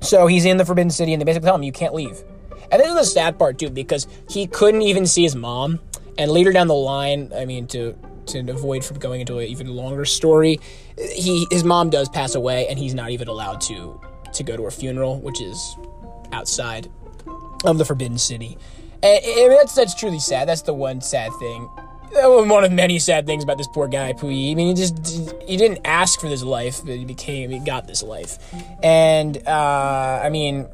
so 0.01 0.27
he's 0.27 0.45
in 0.45 0.57
the 0.57 0.65
Forbidden 0.65 0.91
City, 0.91 1.13
and 1.13 1.21
they 1.21 1.25
basically 1.25 1.47
tell 1.47 1.55
him, 1.55 1.63
"You 1.63 1.71
can't 1.71 1.93
leave." 1.93 2.23
And 2.71 2.81
this 2.81 2.89
is 2.89 2.95
the 2.95 3.05
sad 3.05 3.37
part 3.37 3.59
too, 3.59 3.69
because 3.69 4.07
he 4.29 4.47
couldn't 4.47 4.81
even 4.81 5.05
see 5.05 5.23
his 5.23 5.35
mom. 5.35 5.79
And 6.17 6.31
later 6.31 6.51
down 6.51 6.67
the 6.67 6.75
line, 6.75 7.31
I 7.35 7.45
mean, 7.45 7.67
to 7.67 7.95
to 8.27 8.39
avoid 8.49 8.85
from 8.85 8.99
going 8.99 9.19
into 9.19 9.39
an 9.39 9.47
even 9.47 9.67
longer 9.67 10.05
story, 10.05 10.59
he 10.97 11.47
his 11.49 11.63
mom 11.63 11.89
does 11.89 12.07
pass 12.09 12.35
away, 12.35 12.67
and 12.67 12.77
he's 12.77 12.93
not 12.93 13.09
even 13.09 13.27
allowed 13.27 13.61
to 13.61 13.99
to 14.35 14.43
go 14.43 14.57
to 14.57 14.63
her 14.63 14.71
funeral, 14.71 15.19
which 15.19 15.41
is 15.41 15.75
outside 16.31 16.89
of 17.65 17.77
the 17.77 17.85
Forbidden 17.85 18.17
City. 18.17 18.57
And, 19.01 19.23
and 19.23 19.51
that's 19.51 19.75
that's 19.75 19.93
truly 19.93 20.19
sad. 20.19 20.47
That's 20.47 20.61
the 20.61 20.73
one 20.73 21.01
sad 21.01 21.31
thing. 21.39 21.69
One 22.15 22.63
of 22.63 22.71
many 22.71 22.99
sad 22.99 23.25
things 23.25 23.43
about 23.43 23.57
this 23.57 23.67
poor 23.67 23.87
guy, 23.87 24.13
Puyi. 24.13 24.51
I 24.51 24.55
mean, 24.55 24.67
he 24.67 24.73
just 24.75 25.25
he 25.47 25.57
didn't 25.57 25.79
ask 25.83 26.19
for 26.19 26.29
this 26.29 26.43
life, 26.43 26.81
but 26.85 26.95
he 26.95 27.05
became 27.05 27.49
he 27.49 27.59
got 27.59 27.87
this 27.87 28.03
life, 28.03 28.37
and 28.83 29.35
uh, 29.47 30.21
I 30.23 30.29
mean, 30.29 30.67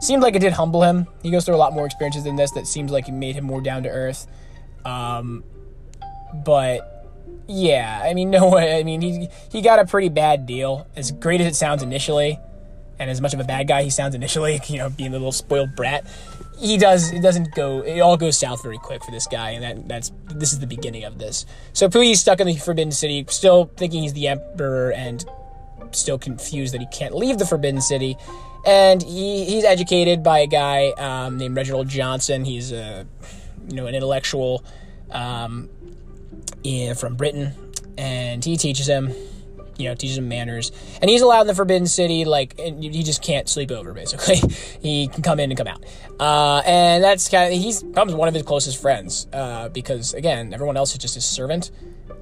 seemed 0.00 0.22
like 0.22 0.36
it 0.36 0.38
did 0.38 0.52
humble 0.52 0.82
him. 0.82 1.06
He 1.22 1.30
goes 1.30 1.44
through 1.44 1.56
a 1.56 1.58
lot 1.58 1.72
more 1.72 1.84
experiences 1.84 2.24
than 2.24 2.36
this. 2.36 2.52
That 2.52 2.66
seems 2.66 2.92
like 2.92 3.08
it 3.08 3.12
made 3.12 3.34
him 3.34 3.44
more 3.44 3.60
down 3.60 3.82
to 3.82 3.88
earth. 3.88 4.26
Um, 4.84 5.42
but 6.44 7.02
yeah, 7.48 8.00
I 8.04 8.14
mean, 8.14 8.30
no 8.30 8.50
way. 8.50 8.78
I 8.78 8.84
mean, 8.84 9.00
he 9.00 9.28
he 9.50 9.62
got 9.62 9.78
a 9.78 9.84
pretty 9.84 10.08
bad 10.08 10.46
deal. 10.46 10.86
As 10.96 11.10
great 11.10 11.40
as 11.40 11.46
it 11.48 11.56
sounds 11.56 11.82
initially, 11.82 12.38
and 13.02 13.10
as 13.10 13.20
much 13.20 13.34
of 13.34 13.40
a 13.40 13.44
bad 13.44 13.68
guy 13.68 13.82
he 13.82 13.90
sounds 13.90 14.14
initially, 14.14 14.60
you 14.66 14.78
know, 14.78 14.88
being 14.88 15.10
a 15.10 15.12
little 15.12 15.32
spoiled 15.32 15.74
brat, 15.76 16.06
he 16.58 16.78
does 16.78 17.12
it 17.12 17.20
doesn't 17.20 17.54
go 17.54 17.80
it 17.80 18.00
all 18.00 18.16
goes 18.16 18.38
south 18.38 18.62
very 18.62 18.78
quick 18.78 19.04
for 19.04 19.10
this 19.10 19.26
guy, 19.26 19.50
and 19.50 19.62
that 19.62 19.88
that's 19.88 20.12
this 20.26 20.52
is 20.52 20.60
the 20.60 20.66
beginning 20.66 21.04
of 21.04 21.18
this. 21.18 21.44
So 21.72 21.88
Puyi's 21.88 22.20
stuck 22.20 22.40
in 22.40 22.46
the 22.46 22.56
Forbidden 22.56 22.92
City, 22.92 23.24
still 23.28 23.70
thinking 23.76 24.02
he's 24.02 24.12
the 24.12 24.28
emperor, 24.28 24.92
and 24.92 25.24
still 25.90 26.18
confused 26.18 26.72
that 26.74 26.80
he 26.80 26.86
can't 26.86 27.14
leave 27.14 27.38
the 27.38 27.46
Forbidden 27.46 27.80
City. 27.80 28.16
And 28.64 29.02
he, 29.02 29.44
he's 29.44 29.64
educated 29.64 30.22
by 30.22 30.38
a 30.38 30.46
guy 30.46 30.90
um, 30.90 31.36
named 31.36 31.56
Reginald 31.56 31.88
Johnston. 31.88 32.44
He's 32.44 32.72
a 32.72 33.06
you 33.68 33.76
know 33.76 33.86
an 33.86 33.94
intellectual 33.94 34.64
um, 35.10 35.68
in, 36.62 36.94
from 36.94 37.16
Britain, 37.16 37.54
and 37.98 38.44
he 38.44 38.56
teaches 38.56 38.86
him 38.88 39.12
you 39.82 39.88
know, 39.88 39.94
teaches 39.94 40.18
him 40.18 40.28
manners. 40.28 40.72
And 41.00 41.10
he's 41.10 41.22
allowed 41.22 41.42
in 41.42 41.46
the 41.48 41.54
Forbidden 41.54 41.86
City, 41.86 42.24
like, 42.24 42.58
he 42.58 43.02
just 43.02 43.22
can't 43.22 43.48
sleep 43.48 43.70
over, 43.70 43.92
basically. 43.92 44.36
he 44.80 45.08
can 45.08 45.22
come 45.22 45.40
in 45.40 45.50
and 45.50 45.58
come 45.58 45.66
out. 45.66 45.84
Uh, 46.18 46.62
and 46.64 47.02
that's 47.02 47.28
kind 47.28 47.52
of, 47.52 47.60
he's 47.60 47.82
becomes 47.82 48.14
one 48.14 48.28
of 48.28 48.34
his 48.34 48.42
closest 48.42 48.80
friends, 48.80 49.26
uh, 49.32 49.68
because, 49.68 50.14
again, 50.14 50.54
everyone 50.54 50.76
else 50.76 50.92
is 50.92 50.98
just 50.98 51.14
his 51.14 51.24
servant. 51.24 51.70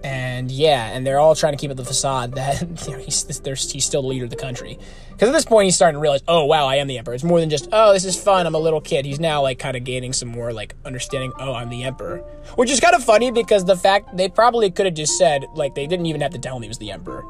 And 0.02 0.50
yeah, 0.50 0.86
and 0.86 1.06
they're 1.06 1.18
all 1.18 1.34
trying 1.34 1.52
to 1.52 1.58
keep 1.58 1.70
up 1.70 1.76
the 1.76 1.84
facade 1.84 2.34
that 2.34 2.62
you 2.86 2.92
know, 2.92 2.98
he's, 2.98 3.26
he's 3.70 3.84
still 3.84 4.02
the 4.02 4.08
leader 4.08 4.24
of 4.24 4.30
the 4.30 4.36
country. 4.36 4.78
Because 5.10 5.28
at 5.28 5.32
this 5.32 5.44
point, 5.44 5.66
he's 5.66 5.76
starting 5.76 5.96
to 5.96 6.00
realize, 6.00 6.22
oh, 6.26 6.46
wow, 6.46 6.66
I 6.66 6.76
am 6.76 6.86
the 6.86 6.96
emperor. 6.96 7.12
It's 7.12 7.24
more 7.24 7.40
than 7.40 7.50
just, 7.50 7.68
oh, 7.72 7.92
this 7.92 8.06
is 8.06 8.20
fun, 8.20 8.46
I'm 8.46 8.54
a 8.54 8.58
little 8.58 8.80
kid. 8.80 9.04
He's 9.04 9.20
now, 9.20 9.42
like, 9.42 9.58
kind 9.58 9.76
of 9.76 9.84
gaining 9.84 10.14
some 10.14 10.30
more, 10.30 10.52
like, 10.52 10.74
understanding, 10.86 11.32
oh, 11.38 11.52
I'm 11.52 11.68
the 11.68 11.84
emperor. 11.84 12.18
Which 12.54 12.70
is 12.70 12.80
kind 12.80 12.94
of 12.94 13.04
funny 13.04 13.30
because 13.30 13.66
the 13.66 13.76
fact 13.76 14.16
they 14.16 14.30
probably 14.30 14.70
could 14.70 14.86
have 14.86 14.94
just 14.94 15.18
said, 15.18 15.44
like, 15.54 15.74
they 15.74 15.86
didn't 15.86 16.06
even 16.06 16.22
have 16.22 16.32
to 16.32 16.38
tell 16.38 16.56
him 16.56 16.62
he 16.62 16.68
was 16.68 16.78
the 16.78 16.90
emperor 16.90 17.22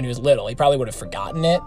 when 0.00 0.04
he 0.04 0.08
was 0.08 0.18
little. 0.18 0.46
He 0.46 0.54
probably 0.54 0.78
would 0.78 0.88
have 0.88 0.96
forgotten 0.96 1.44
it. 1.44 1.60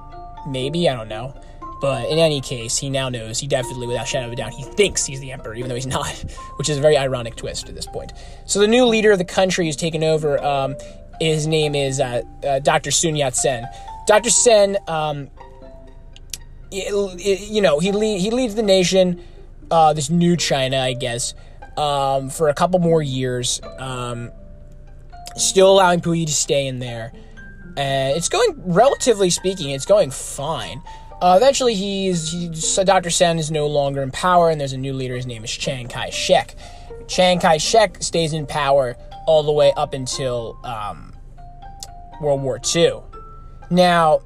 Maybe, 0.48 0.90
I 0.90 0.96
don't 0.96 1.08
know. 1.08 1.40
But 1.80 2.10
in 2.10 2.18
any 2.18 2.42
case, 2.42 2.78
he 2.78 2.90
now 2.90 3.10
knows. 3.10 3.40
He 3.40 3.46
definitely, 3.46 3.88
without 3.88 4.08
shadow 4.08 4.28
of 4.28 4.34
a 4.34 4.36
doubt, 4.36 4.54
he 4.54 4.64
thinks 4.64 5.06
he's 5.06 5.20
the 5.20 5.32
emperor, 5.32 5.54
even 5.54 5.70
though 5.70 5.76
he's 5.76 5.86
not, 6.00 6.10
which 6.58 6.70
is 6.70 6.78
a 6.78 6.82
very 6.82 6.98
ironic 6.98 7.36
twist 7.36 7.70
at 7.70 7.76
this 7.76 7.86
point. 7.86 8.14
So 8.46 8.60
the 8.60 8.68
new 8.68 8.86
leader 8.86 9.12
of 9.12 9.20
the 9.20 9.26
country 9.26 9.66
who's 9.66 9.76
taken 9.76 10.04
over, 10.04 10.44
um, 10.44 10.76
his 11.20 11.46
name 11.46 11.76
is 11.76 12.00
uh, 12.00 12.22
uh, 12.44 12.60
Dr. 12.60 12.90
Sun 12.90 13.16
Yat 13.16 13.36
sen. 13.36 13.66
Dr. 14.08 14.30
Sen, 14.30 14.78
um, 14.88 15.30
you 16.72 17.62
know, 17.62 17.78
he, 17.80 17.92
lead, 17.92 18.20
he 18.20 18.32
leads 18.32 18.56
the 18.56 18.64
nation 18.64 19.22
uh, 19.70 19.94
this 19.94 20.10
new 20.10 20.36
China, 20.36 20.80
I 20.80 20.94
guess, 20.94 21.36
um, 21.78 22.30
for 22.30 22.50
a 22.50 22.54
couple 22.54 22.80
more 22.80 23.02
years, 23.02 23.62
um, 23.78 24.32
still 25.36 25.72
allowing 25.72 26.02
Puyi 26.02 26.26
to 26.26 26.34
stay 26.34 26.66
in 26.66 26.80
there. 26.80 27.12
And 27.78 28.16
it's 28.16 28.30
going, 28.30 28.54
relatively 28.58 29.30
speaking, 29.30 29.72
it's 29.72 29.86
going 29.86 30.12
fine. 30.12 30.82
Uh, 31.22 31.36
eventually, 31.38 31.74
he's, 31.74 32.76
Dr. 32.76 33.10
Sen 33.10 33.40
is 33.40 33.50
no 33.50 33.68
longer 33.68 34.02
in 34.02 34.12
power, 34.12 34.50
and 34.50 34.60
there's 34.60 34.74
a 34.74 34.78
new 34.78 34.94
leader. 34.94 35.16
His 35.16 35.26
name 35.26 35.44
is 35.44 35.52
Chiang 35.52 35.88
Kai 35.88 36.10
shek. 36.10 36.56
Chiang 37.08 37.40
Kai 37.40 37.58
shek 37.58 38.04
stays 38.04 38.34
in 38.34 38.46
power 38.46 38.96
all 39.26 39.44
the 39.44 39.52
way 39.52 39.72
up 39.78 39.94
until 39.94 40.60
um, 40.64 41.14
World 42.22 42.42
War 42.42 42.60
II. 42.76 43.02
Now, 43.70 44.22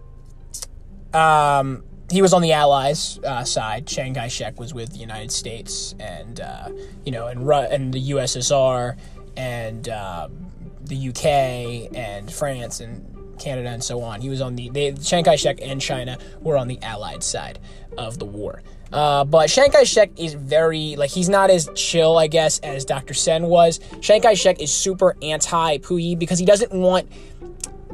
um, 1.13 1.83
he 2.09 2.21
was 2.21 2.33
on 2.33 2.41
the 2.41 2.53
Allies' 2.53 3.19
uh, 3.23 3.43
side. 3.43 3.85
Chiang 3.85 4.13
Kai 4.13 4.27
shek 4.27 4.59
was 4.59 4.73
with 4.73 4.91
the 4.93 4.99
United 4.99 5.31
States 5.31 5.93
and, 5.99 6.39
uh, 6.39 6.69
you 7.05 7.11
know, 7.11 7.27
and, 7.27 7.47
Ru- 7.47 7.55
and 7.55 7.93
the 7.93 8.11
USSR 8.11 8.97
and 9.35 9.89
um, 9.89 10.51
the 10.81 11.09
UK 11.09 11.95
and 11.95 12.31
France 12.31 12.79
and 12.79 13.05
Canada 13.39 13.69
and 13.69 13.83
so 13.83 14.01
on. 14.01 14.21
He 14.21 14.29
was 14.29 14.41
on 14.41 14.55
the 14.55 14.69
they, 14.69 14.91
Chiang 14.93 15.23
Kai-shek 15.23 15.59
and 15.61 15.81
China 15.81 16.17
were 16.41 16.57
on 16.57 16.67
the 16.67 16.79
Allied 16.81 17.23
side 17.23 17.59
of 17.97 18.19
the 18.19 18.25
war. 18.25 18.61
Uh, 18.91 19.25
but 19.25 19.47
Chiang 19.47 19.71
Kai-shek 19.71 20.11
is 20.17 20.33
very 20.33 20.95
like 20.95 21.09
he's 21.09 21.29
not 21.29 21.49
as 21.49 21.69
chill, 21.75 22.17
I 22.17 22.27
guess, 22.27 22.59
as 22.59 22.85
Dr. 22.85 23.13
Sen 23.13 23.45
was. 23.45 23.79
Chiang 24.01 24.21
Kai-shek 24.21 24.61
is 24.61 24.73
super 24.73 25.15
anti 25.21 25.77
Puyi 25.79 26.17
because 26.17 26.39
he 26.39 26.45
doesn't 26.45 26.71
want 26.71 27.09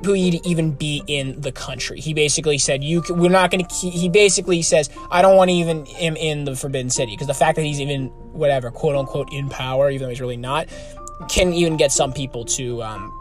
Puyi 0.02 0.32
to 0.32 0.48
even 0.48 0.72
be 0.72 1.02
in 1.08 1.40
the 1.42 1.52
country. 1.52 2.00
He 2.00 2.14
basically 2.14 2.58
said, 2.58 2.84
"You, 2.84 3.04
we're 3.10 3.30
not 3.30 3.50
going 3.50 3.66
to." 3.66 3.74
He 3.90 4.10
basically 4.10 4.62
says, 4.62 4.90
"I 5.10 5.22
don't 5.22 5.36
want 5.36 5.50
to 5.50 5.56
even 5.56 5.86
him 5.86 6.16
in 6.16 6.44
the 6.44 6.56
Forbidden 6.56 6.90
City 6.90 7.14
because 7.14 7.28
the 7.28 7.34
fact 7.34 7.56
that 7.56 7.64
he's 7.64 7.82
even 7.82 8.08
whatever 8.34 8.70
quote 8.70 8.96
unquote 8.96 9.32
in 9.34 9.50
power, 9.50 9.90
even 9.90 10.04
though 10.06 10.10
he's 10.10 10.22
really 10.22 10.38
not, 10.38 10.68
can 11.30 11.54
even 11.54 11.78
get 11.78 11.92
some 11.92 12.14
people 12.14 12.46
to 12.46 12.84
um, 12.84 13.12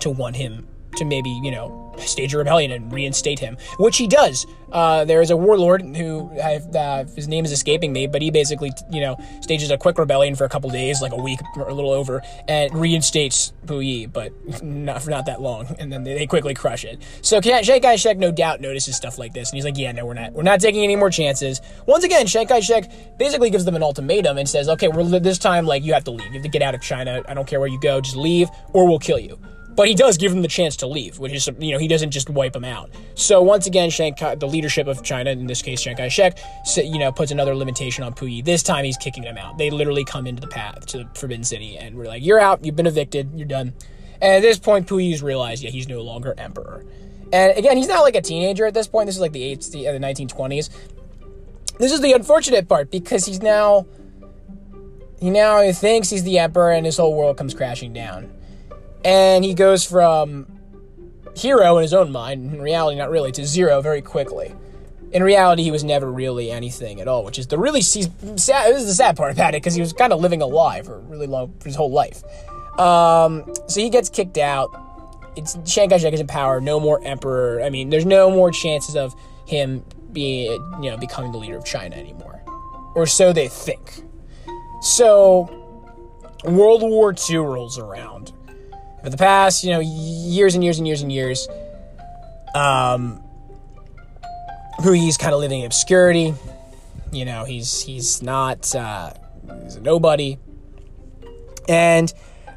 to 0.00 0.10
want 0.10 0.36
him 0.36 0.66
to 1.00 1.04
maybe, 1.04 1.30
you 1.30 1.50
know, 1.50 1.92
stage 1.98 2.32
a 2.34 2.38
rebellion 2.38 2.70
and 2.70 2.92
reinstate 2.92 3.38
him, 3.38 3.56
which 3.78 3.96
he 3.96 4.06
does. 4.06 4.46
Uh, 4.72 5.04
there 5.04 5.20
is 5.20 5.30
a 5.30 5.36
warlord 5.36 5.82
who, 5.96 6.30
uh, 6.38 7.04
his 7.16 7.26
name 7.26 7.44
is 7.44 7.52
escaping 7.52 7.92
me, 7.92 8.06
but 8.06 8.22
he 8.22 8.30
basically, 8.30 8.70
you 8.90 9.00
know, 9.00 9.16
stages 9.40 9.70
a 9.70 9.76
quick 9.76 9.98
rebellion 9.98 10.36
for 10.36 10.44
a 10.44 10.48
couple 10.48 10.70
days, 10.70 11.02
like 11.02 11.12
a 11.12 11.20
week 11.20 11.40
or 11.56 11.68
a 11.68 11.74
little 11.74 11.90
over, 11.90 12.22
and 12.46 12.72
reinstates 12.72 13.52
Puyi, 13.66 14.10
but 14.10 14.32
not 14.62 15.02
for 15.02 15.10
not 15.10 15.26
that 15.26 15.40
long, 15.40 15.74
and 15.78 15.92
then 15.92 16.04
they, 16.04 16.26
quickly 16.26 16.54
crush 16.54 16.84
it. 16.84 17.02
So 17.22 17.40
Chiang 17.40 17.80
Kai-shek, 17.82 18.16
no 18.16 18.30
doubt, 18.30 18.60
notices 18.60 18.94
stuff 18.94 19.18
like 19.18 19.32
this, 19.32 19.50
and 19.50 19.56
he's 19.56 19.64
like, 19.64 19.76
yeah, 19.76 19.90
no, 19.90 20.06
we're 20.06 20.14
not, 20.14 20.32
we're 20.32 20.44
not 20.44 20.60
taking 20.60 20.84
any 20.84 20.94
more 20.94 21.10
chances. 21.10 21.60
Once 21.86 22.04
again, 22.04 22.26
Chiang 22.26 22.46
Kai-shek 22.46 23.18
basically 23.18 23.50
gives 23.50 23.64
them 23.64 23.74
an 23.74 23.82
ultimatum 23.82 24.38
and 24.38 24.48
says, 24.48 24.68
okay, 24.68 24.86
we're 24.86 25.02
this 25.18 25.38
time, 25.38 25.66
like, 25.66 25.82
you 25.82 25.92
have 25.92 26.04
to 26.04 26.12
leave. 26.12 26.26
You 26.26 26.34
have 26.34 26.42
to 26.42 26.48
get 26.48 26.62
out 26.62 26.74
of 26.74 26.82
China. 26.82 27.22
I 27.26 27.34
don't 27.34 27.48
care 27.48 27.58
where 27.58 27.68
you 27.68 27.80
go, 27.80 28.00
just 28.00 28.16
leave, 28.16 28.48
or 28.72 28.86
we'll 28.86 29.00
kill 29.00 29.18
you. 29.18 29.40
But 29.80 29.88
he 29.88 29.94
does 29.94 30.18
give 30.18 30.30
them 30.30 30.42
the 30.42 30.48
chance 30.48 30.76
to 30.76 30.86
leave, 30.86 31.18
which 31.18 31.32
is, 31.32 31.48
you 31.58 31.72
know, 31.72 31.78
he 31.78 31.88
doesn't 31.88 32.10
just 32.10 32.28
wipe 32.28 32.52
them 32.52 32.66
out. 32.66 32.90
So 33.14 33.40
once 33.40 33.66
again, 33.66 33.88
Shanghai, 33.88 34.34
the 34.34 34.46
leadership 34.46 34.86
of 34.86 35.02
China, 35.02 35.30
in 35.30 35.46
this 35.46 35.62
case 35.62 35.80
Chiang 35.80 35.96
Kai-shek, 35.96 36.38
you 36.76 36.98
know, 36.98 37.10
puts 37.10 37.30
another 37.30 37.54
limitation 37.54 38.04
on 38.04 38.12
Puyi. 38.12 38.44
This 38.44 38.62
time 38.62 38.84
he's 38.84 38.98
kicking 38.98 39.22
them 39.22 39.38
out. 39.38 39.56
They 39.56 39.70
literally 39.70 40.04
come 40.04 40.26
into 40.26 40.42
the 40.42 40.48
path 40.48 40.84
to 40.88 40.98
the 40.98 41.08
Forbidden 41.14 41.44
City, 41.44 41.78
and 41.78 41.96
we're 41.96 42.04
like, 42.04 42.22
you're 42.22 42.38
out, 42.38 42.62
you've 42.62 42.76
been 42.76 42.86
evicted, 42.86 43.30
you're 43.34 43.48
done. 43.48 43.72
And 44.20 44.34
at 44.34 44.42
this 44.42 44.58
point, 44.58 44.86
Puyi's 44.86 45.22
realized, 45.22 45.62
yeah, 45.62 45.70
he's 45.70 45.88
no 45.88 46.02
longer 46.02 46.34
emperor. 46.36 46.84
And 47.32 47.56
again, 47.56 47.78
he's 47.78 47.88
not 47.88 48.02
like 48.02 48.16
a 48.16 48.20
teenager 48.20 48.66
at 48.66 48.74
this 48.74 48.86
point. 48.86 49.06
This 49.06 49.14
is 49.14 49.22
like 49.22 49.32
the, 49.32 49.42
eight, 49.42 49.62
the, 49.72 49.88
uh, 49.88 49.92
the 49.92 49.98
1920s. 49.98 50.68
This 51.78 51.90
is 51.90 52.02
the 52.02 52.12
unfortunate 52.12 52.68
part 52.68 52.90
because 52.90 53.24
he's 53.24 53.40
now 53.40 53.86
he 55.20 55.30
now 55.30 55.72
thinks 55.72 56.10
he's 56.10 56.24
the 56.24 56.38
emperor, 56.38 56.70
and 56.70 56.84
his 56.84 56.98
whole 56.98 57.14
world 57.14 57.38
comes 57.38 57.54
crashing 57.54 57.94
down 57.94 58.30
and 59.04 59.44
he 59.44 59.54
goes 59.54 59.84
from 59.84 60.46
hero 61.36 61.76
in 61.78 61.82
his 61.82 61.94
own 61.94 62.12
mind, 62.12 62.54
in 62.54 62.60
reality, 62.60 62.98
not 62.98 63.10
really, 63.10 63.32
to 63.32 63.46
zero 63.46 63.80
very 63.80 64.02
quickly. 64.02 64.54
In 65.12 65.22
reality, 65.22 65.62
he 65.62 65.70
was 65.70 65.82
never 65.82 66.10
really 66.10 66.50
anything 66.50 67.00
at 67.00 67.08
all, 67.08 67.24
which 67.24 67.38
is 67.38 67.48
the 67.48 67.58
really 67.58 67.80
sad. 67.80 68.12
This 68.22 68.48
is 68.48 68.86
the 68.86 68.94
sad 68.94 69.16
part 69.16 69.32
about 69.32 69.54
it 69.54 69.62
because 69.62 69.74
he 69.74 69.80
was 69.80 69.92
kind 69.92 70.12
of 70.12 70.20
living 70.20 70.40
a 70.40 70.46
lie 70.46 70.82
for 70.82 71.00
really 71.00 71.26
long 71.26 71.52
for 71.58 71.68
his 71.68 71.74
whole 71.74 71.90
life. 71.90 72.22
Um, 72.78 73.52
so 73.66 73.80
he 73.80 73.90
gets 73.90 74.08
kicked 74.08 74.38
out. 74.38 74.70
It's 75.36 75.58
Chiang 75.64 75.90
Kai-shek 75.90 76.12
is 76.12 76.20
in 76.20 76.26
power. 76.26 76.60
No 76.60 76.78
more 76.78 77.02
emperor. 77.04 77.62
I 77.62 77.70
mean, 77.70 77.90
there's 77.90 78.06
no 78.06 78.30
more 78.30 78.50
chances 78.50 78.94
of 78.96 79.14
him 79.46 79.84
being, 80.12 80.52
you 80.80 80.90
know, 80.90 80.96
becoming 80.96 81.32
the 81.32 81.38
leader 81.38 81.56
of 81.56 81.64
China 81.64 81.96
anymore, 81.96 82.42
or 82.94 83.06
so 83.06 83.32
they 83.32 83.48
think. 83.48 84.04
So 84.82 85.48
World 86.44 86.82
War 86.82 87.14
II 87.28 87.36
rolls 87.38 87.78
around 87.78 88.19
for 89.02 89.10
the 89.10 89.16
past, 89.16 89.64
you 89.64 89.70
know, 89.70 89.80
years 89.80 90.54
and 90.54 90.62
years 90.62 90.78
and 90.78 90.86
years 90.86 91.02
and 91.02 91.12
years, 91.12 91.48
um, 92.54 93.22
he's 94.82 95.16
kind 95.16 95.34
of 95.34 95.40
living 95.40 95.60
in 95.60 95.66
obscurity. 95.66 96.34
You 97.12 97.24
know, 97.24 97.44
he's 97.44 97.80
he's 97.80 98.22
not 98.22 98.74
uh, 98.74 99.12
he's 99.62 99.76
a 99.76 99.80
nobody. 99.80 100.38
And 101.68 102.12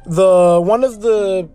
the 0.06 0.60
one 0.64 0.84
of 0.84 1.00
the 1.00 1.48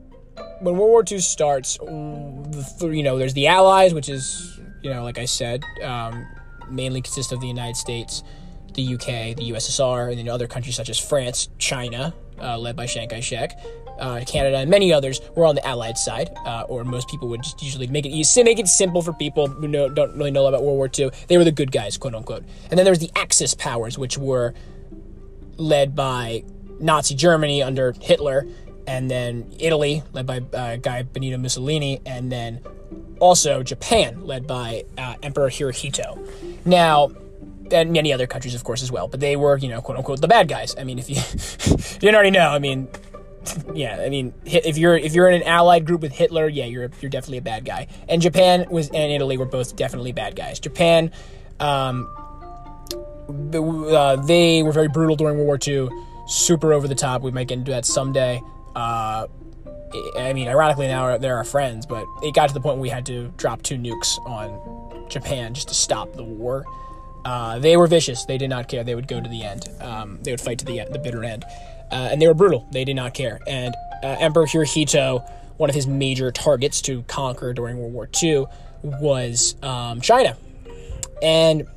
when 0.61 0.77
World 0.77 0.89
War 0.89 1.03
II 1.09 1.19
starts, 1.19 1.77
you 1.81 3.03
know, 3.03 3.17
there's 3.17 3.33
the 3.33 3.47
Allies, 3.47 3.93
which 3.93 4.09
is 4.09 4.59
you 4.81 4.89
know, 4.89 5.03
like 5.03 5.17
I 5.17 5.25
said, 5.25 5.63
um, 5.83 6.25
mainly 6.69 7.01
consist 7.01 7.31
of 7.31 7.41
the 7.41 7.47
United 7.47 7.75
States, 7.75 8.23
the 8.73 8.95
UK, 8.95 9.35
the 9.35 9.51
USSR, 9.51 10.09
and 10.09 10.17
then 10.17 10.29
other 10.29 10.47
countries 10.47 10.75
such 10.75 10.89
as 10.89 10.97
France, 10.97 11.49
China, 11.57 12.13
uh, 12.41 12.57
led 12.57 12.75
by 12.75 12.85
Chiang 12.85 13.09
Kai-shek, 13.09 13.57
uh, 13.99 14.23
Canada, 14.25 14.57
and 14.57 14.69
many 14.69 14.91
others 14.91 15.21
were 15.35 15.45
on 15.45 15.55
the 15.55 15.65
Allied 15.65 15.97
side, 15.97 16.29
uh, 16.45 16.63
or 16.67 16.83
most 16.83 17.09
people 17.09 17.27
would 17.29 17.43
just 17.43 17.61
usually 17.61 17.87
make 17.87 18.05
it 18.05 18.09
easy, 18.09 18.43
make 18.43 18.59
it 18.59 18.67
simple 18.67 19.01
for 19.01 19.13
people 19.13 19.47
who 19.47 19.67
know, 19.67 19.89
don't 19.89 20.15
really 20.17 20.31
know 20.31 20.45
about 20.45 20.63
World 20.63 20.77
War 20.77 20.89
II. 20.97 21.11
They 21.27 21.37
were 21.37 21.43
the 21.43 21.51
good 21.51 21.71
guys, 21.71 21.97
quote 21.97 22.15
unquote. 22.15 22.43
And 22.69 22.77
then 22.77 22.85
there 22.85 22.91
was 22.91 22.99
the 22.99 23.11
Axis 23.15 23.53
powers, 23.53 23.97
which 23.97 24.17
were 24.17 24.53
led 25.57 25.95
by 25.95 26.43
Nazi 26.79 27.15
Germany 27.15 27.61
under 27.61 27.93
Hitler, 28.01 28.47
and 28.87 29.09
then 29.09 29.51
Italy, 29.59 30.03
led 30.13 30.25
by 30.25 30.41
uh, 30.53 30.77
guy 30.77 31.03
Benito 31.03 31.37
Mussolini, 31.37 32.01
and 32.05 32.31
then 32.31 32.61
also 33.19 33.61
Japan, 33.61 34.25
led 34.25 34.47
by 34.47 34.85
uh, 34.97 35.15
Emperor 35.21 35.49
Hirohito. 35.49 36.17
Now, 36.65 37.11
and 37.71 37.91
many 37.91 38.11
other 38.13 38.27
countries, 38.27 38.55
of 38.55 38.63
course, 38.63 38.81
as 38.81 38.91
well. 38.91 39.07
But 39.07 39.19
they 39.19 39.35
were, 39.35 39.57
you 39.57 39.69
know, 39.69 39.81
quote 39.81 39.97
unquote, 39.97 40.21
the 40.21 40.27
bad 40.27 40.47
guys. 40.47 40.75
I 40.77 40.83
mean, 40.83 40.99
if 40.99 41.09
you, 41.09 41.15
you 41.67 41.99
didn't 41.99 42.15
already 42.15 42.31
know, 42.31 42.49
I 42.49 42.59
mean, 42.59 42.87
yeah, 43.73 44.01
I 44.01 44.09
mean, 44.09 44.33
if 44.45 44.77
you're 44.77 44.97
if 44.97 45.13
you're 45.13 45.29
in 45.29 45.41
an 45.41 45.47
allied 45.47 45.85
group 45.85 46.01
with 46.01 46.11
Hitler, 46.11 46.47
yeah, 46.47 46.65
you're 46.65 46.89
you're 47.01 47.09
definitely 47.09 47.37
a 47.37 47.43
bad 47.43 47.65
guy. 47.65 47.87
And 48.07 48.21
Japan 48.21 48.65
was 48.69 48.89
and 48.89 49.11
Italy 49.11 49.37
were 49.37 49.45
both 49.45 49.75
definitely 49.75 50.11
bad 50.11 50.35
guys. 50.35 50.59
Japan, 50.59 51.11
um, 51.59 52.09
uh, 53.53 54.15
they 54.17 54.63
were 54.63 54.71
very 54.71 54.87
brutal 54.87 55.15
during 55.15 55.37
World 55.37 55.47
War 55.47 55.59
II, 55.65 55.89
super 56.27 56.73
over 56.73 56.87
the 56.87 56.95
top. 56.95 57.21
We 57.21 57.31
might 57.31 57.47
get 57.47 57.59
into 57.59 57.71
that 57.71 57.85
someday. 57.85 58.41
Uh, 58.75 59.27
I 60.17 60.33
mean, 60.33 60.47
ironically 60.47 60.87
now 60.87 61.17
they're 61.17 61.37
our 61.37 61.43
friends, 61.43 61.85
but 61.85 62.05
it 62.21 62.35
got 62.35 62.47
to 62.47 62.53
the 62.53 62.61
point 62.61 62.75
where 62.75 62.83
we 62.83 62.89
had 62.89 63.05
to 63.07 63.29
drop 63.37 63.63
two 63.63 63.75
nukes 63.75 64.17
on 64.25 65.07
Japan 65.09 65.53
just 65.53 65.69
to 65.69 65.73
stop 65.73 66.13
the 66.13 66.23
war. 66.23 66.65
Uh, 67.25 67.59
they 67.59 67.75
were 67.75 67.87
vicious. 67.87 68.25
They 68.25 68.37
did 68.37 68.49
not 68.49 68.69
care. 68.69 68.83
They 68.83 68.95
would 68.95 69.07
go 69.07 69.19
to 69.19 69.27
the 69.27 69.43
end. 69.43 69.67
Um, 69.81 70.19
they 70.21 70.31
would 70.31 70.41
fight 70.41 70.59
to 70.59 70.65
the 70.65 70.85
the 70.91 70.99
bitter 70.99 71.23
end 71.23 71.43
uh, 71.91 72.09
and 72.11 72.21
they 72.21 72.27
were 72.27 72.33
brutal. 72.33 72.67
They 72.71 72.85
did 72.85 72.95
not 72.95 73.13
care. 73.13 73.39
And 73.47 73.75
uh, 74.03 74.15
Emperor 74.19 74.45
Hirohito, 74.45 75.29
one 75.57 75.69
of 75.69 75.75
his 75.75 75.87
major 75.87 76.31
targets 76.31 76.81
to 76.83 77.03
conquer 77.03 77.53
during 77.53 77.77
World 77.77 77.93
War 77.93 78.09
II, 78.21 78.45
was 78.83 79.55
um, 79.61 80.01
China. 80.01 80.37
And 81.21 81.67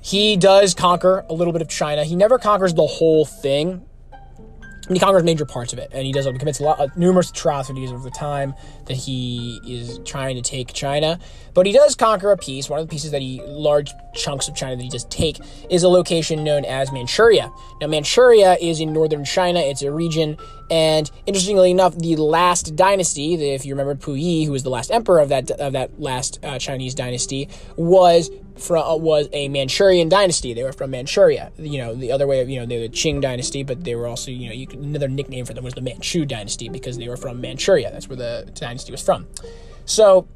he 0.00 0.36
does 0.36 0.74
conquer 0.74 1.24
a 1.28 1.34
little 1.34 1.52
bit 1.52 1.62
of 1.62 1.68
China. 1.68 2.04
He 2.04 2.14
never 2.14 2.38
conquers 2.38 2.74
the 2.74 2.86
whole 2.86 3.24
thing 3.24 3.84
he 4.94 5.00
conquers 5.00 5.24
major 5.24 5.44
parts 5.44 5.72
of 5.72 5.78
it, 5.78 5.90
and 5.92 6.06
he 6.06 6.12
does. 6.12 6.26
He 6.26 6.32
commits 6.34 6.60
a 6.60 6.62
lot, 6.62 6.80
uh, 6.80 6.88
numerous 6.96 7.30
atrocities 7.30 7.90
over 7.90 8.04
the 8.04 8.10
time 8.10 8.54
that 8.86 8.96
he 8.96 9.60
is 9.66 9.98
trying 10.04 10.36
to 10.36 10.42
take 10.42 10.72
China. 10.72 11.18
But 11.54 11.66
he 11.66 11.72
does 11.72 11.94
conquer 11.94 12.30
a 12.30 12.36
piece. 12.36 12.68
One 12.68 12.78
of 12.78 12.86
the 12.86 12.90
pieces 12.90 13.10
that 13.10 13.22
he, 13.22 13.40
large 13.46 13.90
chunks 14.14 14.46
of 14.46 14.54
China 14.54 14.76
that 14.76 14.82
he 14.82 14.88
does 14.88 15.04
take, 15.04 15.38
is 15.70 15.82
a 15.82 15.88
location 15.88 16.44
known 16.44 16.64
as 16.64 16.92
Manchuria. 16.92 17.50
Now, 17.80 17.88
Manchuria 17.88 18.56
is 18.60 18.80
in 18.80 18.92
northern 18.92 19.24
China. 19.24 19.60
It's 19.60 19.82
a 19.82 19.90
region, 19.90 20.36
and 20.70 21.10
interestingly 21.26 21.70
enough, 21.70 21.96
the 21.96 22.16
last 22.16 22.76
dynasty, 22.76 23.34
if 23.34 23.64
you 23.64 23.74
remember 23.74 23.94
Puyi, 23.94 24.44
who 24.46 24.52
was 24.52 24.62
the 24.62 24.70
last 24.70 24.90
emperor 24.90 25.20
of 25.20 25.30
that 25.30 25.50
of 25.50 25.72
that 25.72 26.00
last 26.00 26.38
uh, 26.44 26.58
Chinese 26.58 26.94
dynasty, 26.94 27.48
was 27.76 28.30
from 28.56 29.02
was 29.02 29.28
a 29.32 29.48
Manchurian 29.48 30.08
dynasty. 30.08 30.54
They 30.54 30.62
were 30.62 30.72
from 30.72 30.90
Manchuria. 30.90 31.52
You 31.58 31.78
know, 31.78 31.94
the 31.94 32.12
other 32.12 32.26
way 32.26 32.40
of 32.40 32.48
you 32.48 32.60
know 32.60 32.66
they 32.66 32.76
were 32.76 32.88
the 32.88 32.94
Qing 32.94 33.20
dynasty, 33.20 33.62
but 33.62 33.84
they 33.84 33.94
were 33.94 34.06
also 34.06 34.30
you 34.30 34.48
know 34.48 34.54
you 34.54 34.66
could, 34.66 34.80
another 34.80 35.08
nickname 35.08 35.44
for 35.44 35.54
them 35.54 35.64
was 35.64 35.74
the 35.74 35.82
Manchu 35.82 36.24
dynasty 36.24 36.68
because 36.68 36.96
they 36.98 37.08
were 37.08 37.16
from 37.16 37.40
Manchuria. 37.40 37.90
That's 37.90 38.08
where 38.08 38.16
the 38.16 38.50
dynasty 38.54 38.92
was 38.92 39.02
from. 39.02 39.26
So 39.84 40.26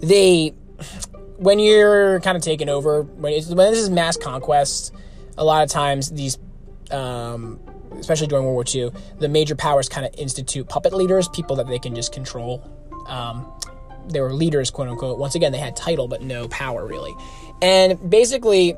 they 0.00 0.54
when 1.38 1.58
you're 1.58 2.20
kind 2.20 2.36
of 2.36 2.42
taken 2.42 2.68
over, 2.68 3.02
when, 3.02 3.32
when 3.32 3.72
this 3.72 3.78
is 3.78 3.90
mass 3.90 4.16
conquest, 4.16 4.92
a 5.36 5.44
lot 5.44 5.62
of 5.62 5.70
times 5.70 6.10
these, 6.10 6.38
um, 6.90 7.60
especially 7.98 8.26
during 8.26 8.44
World 8.44 8.54
War 8.54 8.64
II, 8.66 8.90
the 9.18 9.28
major 9.28 9.54
powers 9.54 9.88
kind 9.88 10.06
of 10.06 10.14
institute 10.18 10.68
puppet 10.68 10.92
leaders, 10.92 11.28
people 11.28 11.56
that 11.56 11.66
they 11.66 11.78
can 11.78 11.94
just 11.94 12.12
control. 12.12 12.64
Um, 13.06 13.46
they 14.08 14.20
were 14.20 14.32
leaders, 14.32 14.70
quote 14.70 14.88
unquote. 14.88 15.18
Once 15.18 15.34
again, 15.34 15.52
they 15.52 15.58
had 15.58 15.76
title 15.76 16.08
but 16.08 16.22
no 16.22 16.48
power 16.48 16.86
really. 16.86 17.14
And 17.62 18.10
basically, 18.10 18.74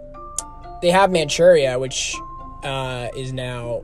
they 0.83 0.91
have 0.91 1.11
Manchuria, 1.11 1.79
which 1.79 2.17
uh, 2.63 3.09
is 3.17 3.33
now 3.33 3.83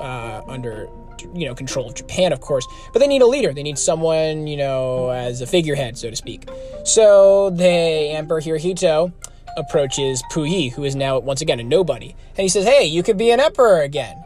uh, 0.00 0.42
under 0.46 0.88
you 1.34 1.46
know 1.46 1.54
control 1.54 1.88
of 1.88 1.94
Japan, 1.94 2.32
of 2.32 2.40
course. 2.40 2.66
But 2.92 2.98
they 2.98 3.06
need 3.06 3.22
a 3.22 3.26
leader. 3.26 3.52
They 3.52 3.62
need 3.62 3.78
someone 3.78 4.46
you 4.46 4.56
know 4.56 5.10
as 5.10 5.40
a 5.40 5.46
figurehead, 5.46 5.96
so 5.98 6.10
to 6.10 6.16
speak. 6.16 6.48
So 6.84 7.50
the 7.50 7.66
Emperor 7.66 8.40
Hirohito 8.40 9.12
approaches 9.56 10.22
Puyi, 10.30 10.70
who 10.72 10.84
is 10.84 10.94
now 10.94 11.18
once 11.18 11.40
again 11.40 11.60
a 11.60 11.64
nobody, 11.64 12.14
and 12.30 12.38
he 12.38 12.48
says, 12.48 12.64
"Hey, 12.64 12.84
you 12.84 13.02
could 13.02 13.16
be 13.16 13.30
an 13.30 13.40
emperor 13.40 13.80
again." 13.82 14.22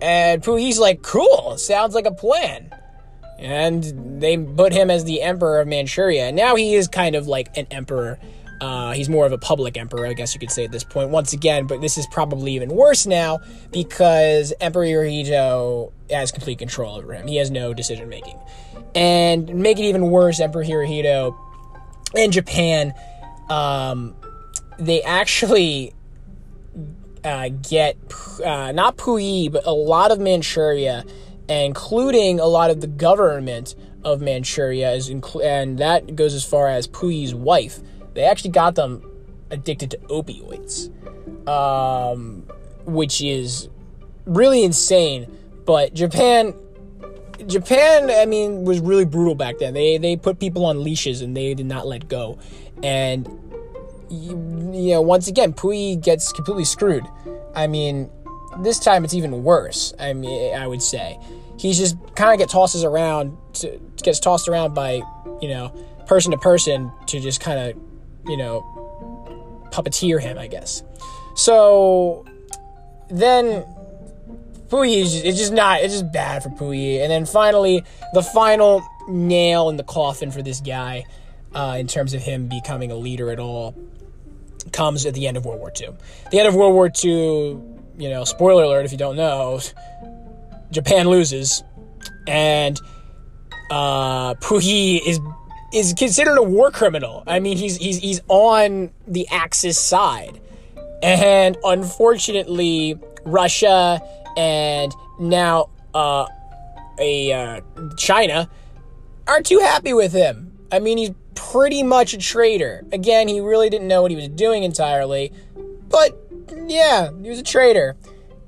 And 0.00 0.42
Puyi's 0.42 0.78
like, 0.78 1.02
"Cool, 1.02 1.56
sounds 1.58 1.94
like 1.94 2.06
a 2.06 2.12
plan." 2.12 2.70
And 3.38 4.20
they 4.20 4.38
put 4.38 4.72
him 4.72 4.90
as 4.90 5.04
the 5.04 5.22
emperor 5.22 5.60
of 5.60 5.68
Manchuria. 5.68 6.32
Now 6.32 6.56
he 6.56 6.74
is 6.74 6.88
kind 6.88 7.14
of 7.14 7.26
like 7.26 7.56
an 7.56 7.66
emperor 7.70 8.18
uh, 8.60 8.92
he's 8.92 9.08
more 9.08 9.26
of 9.26 9.32
a 9.32 9.38
public 9.38 9.76
emperor, 9.76 10.06
I 10.06 10.14
guess 10.14 10.34
you 10.34 10.40
could 10.40 10.50
say 10.50 10.64
at 10.64 10.72
this 10.72 10.84
point. 10.84 11.10
Once 11.10 11.32
again, 11.32 11.66
but 11.66 11.80
this 11.80 11.98
is 11.98 12.06
probably 12.06 12.52
even 12.54 12.70
worse 12.70 13.06
now 13.06 13.40
because 13.70 14.52
Emperor 14.60 14.84
Hirohito 14.84 15.92
has 16.10 16.32
complete 16.32 16.58
control 16.58 16.96
over 16.96 17.12
him. 17.12 17.26
He 17.26 17.36
has 17.36 17.50
no 17.50 17.74
decision 17.74 18.08
making. 18.08 18.38
And 18.94 19.54
make 19.54 19.78
it 19.78 19.82
even 19.82 20.10
worse, 20.10 20.40
Emperor 20.40 20.64
Hirohito 20.64 21.36
in 22.14 22.30
Japan, 22.30 22.94
um, 23.50 24.14
they 24.78 25.02
actually 25.02 25.92
uh, 27.24 27.50
get 27.50 27.96
uh, 28.42 28.72
not 28.72 28.96
Puyi, 28.96 29.52
but 29.52 29.66
a 29.66 29.72
lot 29.72 30.12
of 30.12 30.18
Manchuria, 30.18 31.04
including 31.48 32.40
a 32.40 32.46
lot 32.46 32.70
of 32.70 32.80
the 32.80 32.86
government 32.86 33.74
of 34.04 34.20
Manchuria, 34.20 34.92
is 34.92 35.08
and 35.08 35.78
that 35.78 36.16
goes 36.16 36.34
as 36.34 36.44
far 36.44 36.68
as 36.68 36.86
Puyi's 36.86 37.34
wife 37.34 37.80
they 38.16 38.24
actually 38.24 38.50
got 38.50 38.74
them 38.74 39.02
addicted 39.50 39.90
to 39.92 39.98
opioids, 40.08 40.90
um, 41.46 42.44
which 42.86 43.20
is 43.22 43.68
really 44.24 44.64
insane. 44.64 45.30
But 45.66 45.92
Japan, 45.92 46.54
Japan, 47.46 48.10
I 48.10 48.24
mean, 48.24 48.64
was 48.64 48.80
really 48.80 49.04
brutal 49.04 49.34
back 49.34 49.58
then. 49.58 49.74
They 49.74 49.98
they 49.98 50.16
put 50.16 50.40
people 50.40 50.64
on 50.64 50.82
leashes 50.82 51.20
and 51.20 51.36
they 51.36 51.52
did 51.52 51.66
not 51.66 51.86
let 51.86 52.08
go. 52.08 52.38
And 52.82 53.28
you, 54.08 54.30
you 54.72 54.92
know, 54.92 55.02
once 55.02 55.28
again, 55.28 55.52
Puyi 55.52 56.00
gets 56.02 56.32
completely 56.32 56.64
screwed. 56.64 57.04
I 57.54 57.66
mean, 57.66 58.10
this 58.62 58.78
time 58.78 59.04
it's 59.04 59.14
even 59.14 59.42
worse. 59.42 59.92
I 59.98 60.12
mean, 60.12 60.54
I 60.54 60.66
would 60.66 60.82
say 60.82 61.18
he's 61.58 61.78
just 61.78 61.96
kind 62.14 62.32
of 62.32 62.38
get 62.38 62.50
tosses 62.50 62.84
around, 62.84 63.36
to, 63.54 63.80
gets 64.02 64.20
tossed 64.20 64.48
around 64.48 64.74
by 64.74 65.02
you 65.40 65.48
know 65.48 65.72
person 66.06 66.30
to 66.32 66.38
person 66.38 66.92
to 67.06 67.20
just 67.20 67.40
kind 67.40 67.58
of 67.58 67.82
you 68.28 68.36
know, 68.36 68.62
puppeteer 69.70 70.20
him, 70.20 70.38
I 70.38 70.46
guess. 70.46 70.82
So 71.34 72.24
then 73.08 73.64
Puyi 74.68 74.98
is 74.98 75.12
just, 75.12 75.24
it's 75.24 75.38
just 75.38 75.52
not 75.52 75.80
it's 75.80 75.94
just 75.94 76.12
bad 76.12 76.42
for 76.42 76.50
Puyi. 76.50 77.00
And 77.00 77.10
then 77.10 77.26
finally, 77.26 77.84
the 78.14 78.22
final 78.22 78.82
nail 79.08 79.68
in 79.68 79.76
the 79.76 79.84
coffin 79.84 80.30
for 80.30 80.42
this 80.42 80.60
guy, 80.60 81.04
uh, 81.54 81.76
in 81.78 81.86
terms 81.86 82.14
of 82.14 82.22
him 82.22 82.48
becoming 82.48 82.90
a 82.90 82.96
leader 82.96 83.30
at 83.30 83.38
all, 83.38 83.74
comes 84.72 85.06
at 85.06 85.14
the 85.14 85.26
end 85.26 85.36
of 85.36 85.44
World 85.44 85.60
War 85.60 85.72
II. 85.78 85.90
The 86.30 86.38
end 86.38 86.48
of 86.48 86.54
World 86.54 86.74
War 86.74 86.90
II, 87.04 87.58
you 87.98 88.08
know, 88.08 88.24
spoiler 88.24 88.64
alert 88.64 88.84
if 88.84 88.92
you 88.92 88.98
don't 88.98 89.16
know, 89.16 89.60
Japan 90.70 91.08
loses, 91.08 91.62
and 92.26 92.80
uh, 93.70 94.34
Puyi 94.34 95.00
is 95.06 95.20
is 95.72 95.94
considered 95.94 96.38
a 96.38 96.42
war 96.42 96.70
criminal. 96.70 97.22
I 97.26 97.40
mean, 97.40 97.56
he's 97.56 97.76
he's 97.76 97.98
he's 97.98 98.20
on 98.28 98.90
the 99.06 99.26
Axis 99.30 99.78
side, 99.78 100.40
and 101.02 101.56
unfortunately, 101.64 102.98
Russia 103.24 104.00
and 104.36 104.92
now 105.18 105.70
uh, 105.94 106.26
a 106.98 107.32
uh, 107.32 107.60
China 107.96 108.48
aren't 109.26 109.46
too 109.46 109.58
happy 109.58 109.92
with 109.92 110.12
him. 110.12 110.52
I 110.70 110.78
mean, 110.78 110.98
he's 110.98 111.12
pretty 111.34 111.82
much 111.82 112.12
a 112.12 112.18
traitor. 112.18 112.84
Again, 112.92 113.28
he 113.28 113.40
really 113.40 113.70
didn't 113.70 113.88
know 113.88 114.02
what 114.02 114.10
he 114.10 114.16
was 114.16 114.28
doing 114.28 114.62
entirely, 114.62 115.32
but 115.88 116.25
yeah, 116.66 117.10
he 117.22 117.28
was 117.28 117.38
a 117.38 117.42
traitor. 117.42 117.96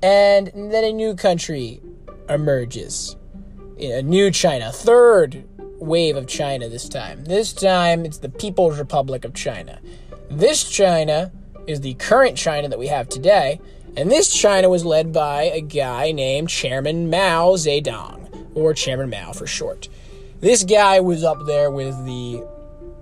And 0.01 0.47
then 0.55 0.83
a 0.83 0.93
new 0.93 1.15
country 1.15 1.81
emerges. 2.29 3.15
A 3.79 4.01
new 4.01 4.31
China, 4.31 4.71
third 4.71 5.45
wave 5.79 6.15
of 6.15 6.27
China 6.27 6.69
this 6.69 6.87
time. 6.89 7.23
This 7.25 7.53
time, 7.53 8.05
it's 8.05 8.17
the 8.17 8.29
People's 8.29 8.77
Republic 8.79 9.25
of 9.25 9.33
China. 9.33 9.79
This 10.29 10.69
China 10.69 11.31
is 11.67 11.81
the 11.81 11.93
current 11.95 12.37
China 12.37 12.67
that 12.69 12.79
we 12.79 12.87
have 12.87 13.09
today, 13.09 13.59
and 13.95 14.11
this 14.11 14.33
China 14.33 14.69
was 14.69 14.85
led 14.85 15.13
by 15.13 15.43
a 15.43 15.61
guy 15.61 16.11
named 16.11 16.49
Chairman 16.49 17.09
Mao 17.09 17.55
Zedong, 17.55 18.55
or 18.55 18.73
Chairman 18.73 19.09
Mao 19.09 19.31
for 19.33 19.47
short. 19.47 19.87
This 20.39 20.63
guy 20.63 20.99
was 20.99 21.23
up 21.23 21.45
there 21.45 21.71
with 21.71 21.95
the 22.05 22.45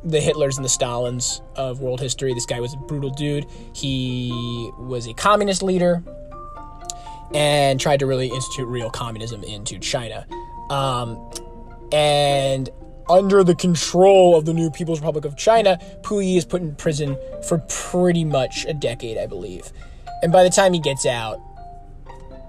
the 0.07 0.19
Hitlers 0.19 0.55
and 0.55 0.63
the 0.63 0.69
Stalins 0.69 1.41
of 1.55 1.81
world 1.81 1.99
history. 1.99 2.33
This 2.33 2.45
guy 2.45 2.59
was 2.59 2.73
a 2.73 2.77
brutal 2.77 3.09
dude. 3.09 3.45
He 3.73 4.71
was 4.77 5.07
a 5.07 5.13
communist 5.13 5.61
leader 5.61 6.01
and 7.33 7.79
tried 7.79 7.99
to 7.99 8.05
really 8.05 8.27
institute 8.27 8.67
real 8.67 8.89
communism 8.89 9.43
into 9.43 9.77
China. 9.79 10.25
Um, 10.69 11.29
and 11.91 12.69
under 13.09 13.43
the 13.43 13.55
control 13.55 14.37
of 14.37 14.45
the 14.45 14.53
new 14.53 14.69
People's 14.69 14.99
Republic 14.99 15.25
of 15.25 15.35
China, 15.35 15.79
Puyi 16.01 16.37
is 16.37 16.45
put 16.45 16.61
in 16.61 16.75
prison 16.75 17.17
for 17.47 17.59
pretty 17.69 18.23
much 18.23 18.65
a 18.65 18.73
decade, 18.73 19.17
I 19.17 19.27
believe. 19.27 19.71
And 20.23 20.31
by 20.31 20.43
the 20.43 20.49
time 20.49 20.73
he 20.73 20.79
gets 20.79 21.05
out, 21.05 21.41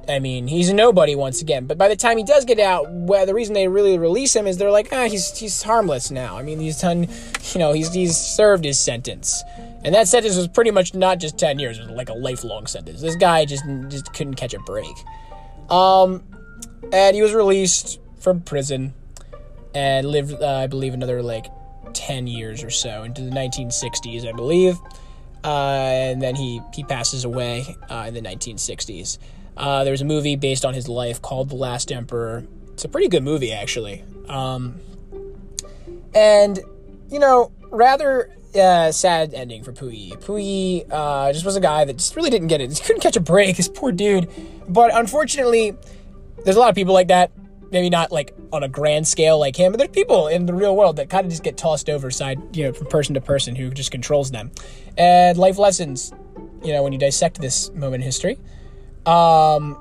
I 0.09 0.19
mean, 0.21 0.47
he's 0.47 0.71
a 0.71 0.75
nobody 0.75 1.15
once 1.15 1.43
again. 1.43 1.67
But 1.67 1.77
by 1.77 1.89
the 1.89 1.97
time 1.97 2.17
he 2.17 2.25
does 2.25 2.45
get 2.45 2.59
out, 2.59 2.87
well, 2.91 3.27
the 3.27 3.35
reason 3.35 3.55
they 3.55 3.69
really 3.69 3.99
release 3.99 4.35
him 4.35 4.47
is 4.47 4.57
they're 4.57 4.71
like, 4.71 4.89
ah, 4.93 5.07
he's 5.09 5.37
he's 5.37 5.63
harmless 5.63 6.11
now. 6.11 6.39
I 6.39 6.43
mean, 6.43 6.61
he's 6.61 6.81
done, 6.81 7.09
you 7.53 7.59
know, 7.59 7.73
he's 7.73 7.93
he's 7.93 8.17
served 8.17 8.65
his 8.65 8.79
sentence, 8.79 9.43
and 9.85 9.95
that 9.95 10.09
sentence 10.09 10.37
was 10.37 10.49
pretty 10.49 10.71
much 10.71 10.95
not 10.95 11.19
just 11.19 11.39
ten 11.39 11.59
years; 11.59 11.79
it 11.79 11.83
was 11.83 11.91
like 11.91 12.09
a 12.09 12.15
lifelong 12.15 12.67
sentence. 12.67 13.03
This 13.03 13.17
guy 13.17 13.45
just 13.45 13.65
just 13.89 14.13
couldn't 14.15 14.35
catch 14.35 14.55
a 14.55 14.61
break. 14.61 14.95
Um, 15.71 16.23
and 16.93 17.15
he 17.15 17.23
was 17.23 17.35
released 17.35 18.01
from 18.19 18.41
prison 18.41 18.95
and 19.75 20.07
lived, 20.09 20.43
uh, 20.43 20.47
I 20.47 20.67
believe, 20.67 20.95
another 20.95 21.23
like 21.23 21.47
10 21.93 22.27
years 22.27 22.63
or 22.63 22.71
so 22.71 23.03
into 23.03 23.23
the 23.23 23.31
1960s, 23.31 24.27
I 24.27 24.33
believe. 24.33 24.79
Uh, 25.45 25.49
and 25.49 26.21
then 26.23 26.35
he, 26.35 26.61
he 26.75 26.83
passes 26.85 27.25
away 27.25 27.77
uh, 27.89 28.07
in 28.09 28.15
the 28.15 28.21
1960s. 28.21 29.19
Uh, 29.59 29.85
there 29.85 29.91
was 29.91 30.01
a 30.01 30.07
movie 30.07 30.37
based 30.37 30.65
on 30.65 30.73
his 30.73 30.89
life 30.89 31.21
called 31.21 31.51
The 31.51 31.57
Last 31.57 31.91
Emperor. 31.93 32.47
It's 32.73 32.85
a 32.85 32.89
pretty 32.89 33.09
good 33.09 33.25
movie, 33.25 33.53
actually. 33.53 34.05
Um, 34.29 34.77
and, 36.15 36.61
you 37.11 37.19
know, 37.19 37.51
rather 37.71 38.31
uh, 38.55 38.93
sad 38.93 39.35
ending 39.35 39.65
for 39.65 39.73
Puyi. 39.73 40.17
Puyi 40.19 40.87
uh, 40.91 41.33
just 41.33 41.45
was 41.45 41.57
a 41.57 41.61
guy 41.61 41.85
that 41.85 41.97
just 41.97 42.15
really 42.17 42.31
didn't 42.31 42.49
get 42.49 42.61
it. 42.61 42.71
He 42.79 42.85
couldn't 42.85 43.03
catch 43.03 43.17
a 43.17 43.21
break, 43.21 43.57
this 43.57 43.69
poor 43.69 43.93
dude. 43.93 44.31
But 44.69 44.95
unfortunately, 44.95 45.77
there's 46.45 46.57
a 46.57 46.61
lot 46.61 46.71
of 46.71 46.77
people 46.77 46.95
like 46.95 47.09
that 47.09 47.33
maybe 47.71 47.91
not 47.91 48.11
like 48.11 48.35
on 48.53 48.63
a 48.63 48.69
grand 48.69 49.07
scale 49.07 49.39
like 49.39 49.57
him, 49.57 49.73
but 49.73 49.79
there's 49.79 49.91
people 49.91 50.29
in 50.29 50.47
the 50.47 50.55
real 50.55 50.75
world 50.77 50.97
that 50.97 51.11
kind 51.11 51.25
of 51.25 51.31
just 51.31 51.43
get 51.43 51.57
tossed 51.57 51.89
over 51.89 52.11
side, 52.11 52.39
you 52.57 52.65
know, 52.65 52.73
from 52.73 52.87
person 52.87 53.15
to 53.15 53.21
person 53.21 53.55
who 53.55 53.71
just 53.71 53.91
controls 53.91 54.31
them. 54.31 54.51
And 54.97 55.37
life 55.39 55.59
lessons, 55.59 56.13
you 56.63 56.73
know, 56.73 56.83
when 56.83 56.93
you 56.93 56.99
dissect 56.99 57.41
this 57.41 57.71
moment 57.73 58.03
in 58.03 58.07
history. 58.07 58.39
Um, 59.09 59.79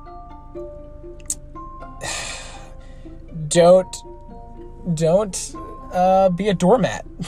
don't, 3.48 3.96
don't 4.94 5.56
uh, 5.92 6.30
be 6.30 6.48
a 6.48 6.54
doormat. 6.54 7.06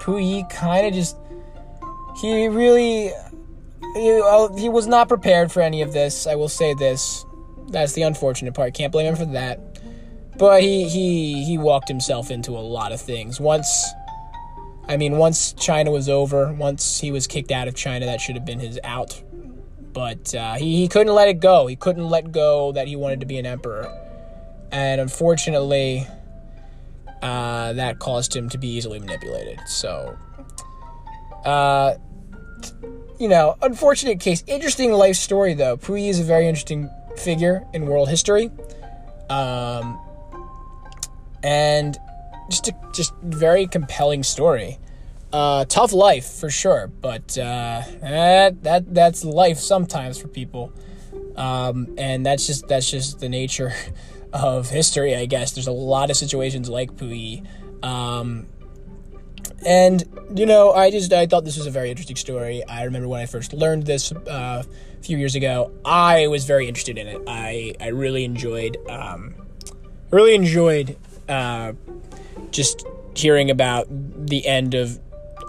Puyi 0.00 0.48
kind 0.50 0.86
of 0.86 0.94
just, 0.94 1.16
he 2.20 2.48
really, 2.48 3.12
he, 3.94 4.22
uh, 4.24 4.52
he 4.54 4.68
was 4.68 4.86
not 4.86 5.08
prepared 5.08 5.52
for 5.52 5.60
any 5.60 5.82
of 5.82 5.92
this. 5.92 6.26
I 6.26 6.34
will 6.34 6.48
say 6.48 6.74
this. 6.74 7.24
That's 7.68 7.92
the 7.92 8.02
unfortunate 8.02 8.54
part. 8.54 8.74
Can't 8.74 8.92
blame 8.92 9.06
him 9.06 9.16
for 9.16 9.32
that. 9.32 9.60
But 10.36 10.62
he 10.62 10.88
he 10.88 11.44
he 11.44 11.58
walked 11.58 11.88
himself 11.88 12.30
into 12.30 12.52
a 12.52 12.60
lot 12.60 12.90
of 12.92 13.00
things. 13.00 13.40
Once 13.40 13.86
I 14.88 14.96
mean, 14.96 15.16
once 15.16 15.52
China 15.52 15.90
was 15.90 16.08
over, 16.08 16.52
once 16.52 17.00
he 17.00 17.10
was 17.10 17.26
kicked 17.26 17.50
out 17.50 17.68
of 17.68 17.74
China, 17.74 18.06
that 18.06 18.20
should 18.20 18.34
have 18.34 18.44
been 18.44 18.60
his 18.60 18.78
out. 18.84 19.22
But 19.94 20.34
uh, 20.34 20.54
he, 20.56 20.76
he 20.76 20.88
couldn't 20.88 21.14
let 21.14 21.28
it 21.28 21.40
go. 21.40 21.66
He 21.66 21.76
couldn't 21.76 22.10
let 22.10 22.32
go 22.32 22.72
that 22.72 22.86
he 22.86 22.96
wanted 22.96 23.20
to 23.20 23.26
be 23.26 23.38
an 23.38 23.46
emperor. 23.46 23.90
And 24.70 25.00
unfortunately, 25.00 26.06
uh, 27.22 27.72
that 27.72 28.00
caused 28.00 28.34
him 28.34 28.48
to 28.50 28.58
be 28.58 28.68
easily 28.68 28.98
manipulated. 28.98 29.60
So, 29.66 30.18
Uh, 31.44 31.94
you 33.18 33.28
know, 33.28 33.54
unfortunate 33.62 34.18
case. 34.18 34.42
Interesting 34.46 34.92
life 34.92 35.16
story, 35.16 35.54
though. 35.54 35.76
Puyi 35.76 36.08
is 36.08 36.18
a 36.18 36.24
very 36.24 36.48
interesting 36.48 36.90
figure 37.16 37.64
in 37.72 37.86
world 37.86 38.08
history. 38.08 38.50
Um, 39.30 40.00
and 41.42 41.96
just 42.50 42.68
a 42.68 42.74
just 42.92 43.12
very 43.22 43.66
compelling 43.66 44.22
story. 44.22 44.78
Uh, 45.34 45.64
tough 45.64 45.92
life 45.92 46.26
for 46.26 46.48
sure, 46.48 46.86
but 47.00 47.36
uh, 47.36 47.82
that 48.00 48.62
that 48.62 48.94
that's 48.94 49.24
life 49.24 49.58
sometimes 49.58 50.16
for 50.16 50.28
people, 50.28 50.72
um, 51.34 51.92
and 51.98 52.24
that's 52.24 52.46
just 52.46 52.68
that's 52.68 52.88
just 52.88 53.18
the 53.18 53.28
nature 53.28 53.72
of 54.32 54.70
history, 54.70 55.16
I 55.16 55.26
guess. 55.26 55.50
There's 55.50 55.66
a 55.66 55.72
lot 55.72 56.08
of 56.08 56.16
situations 56.16 56.68
like 56.68 56.92
Puyi, 56.92 57.44
um, 57.82 58.46
and 59.66 60.04
you 60.36 60.46
know, 60.46 60.70
I 60.70 60.92
just 60.92 61.12
I 61.12 61.26
thought 61.26 61.44
this 61.44 61.56
was 61.56 61.66
a 61.66 61.72
very 61.72 61.90
interesting 61.90 62.14
story. 62.14 62.62
I 62.68 62.84
remember 62.84 63.08
when 63.08 63.20
I 63.20 63.26
first 63.26 63.52
learned 63.52 63.86
this 63.86 64.12
uh, 64.12 64.62
a 64.68 65.02
few 65.02 65.18
years 65.18 65.34
ago, 65.34 65.72
I 65.84 66.28
was 66.28 66.44
very 66.44 66.68
interested 66.68 66.96
in 66.96 67.08
it. 67.08 67.20
I 67.26 67.74
I 67.80 67.88
really 67.88 68.22
enjoyed 68.22 68.76
um, 68.88 69.34
really 70.12 70.36
enjoyed 70.36 70.96
uh, 71.28 71.72
just 72.52 72.86
hearing 73.16 73.50
about 73.50 73.86
the 73.90 74.46
end 74.46 74.74
of 74.74 75.00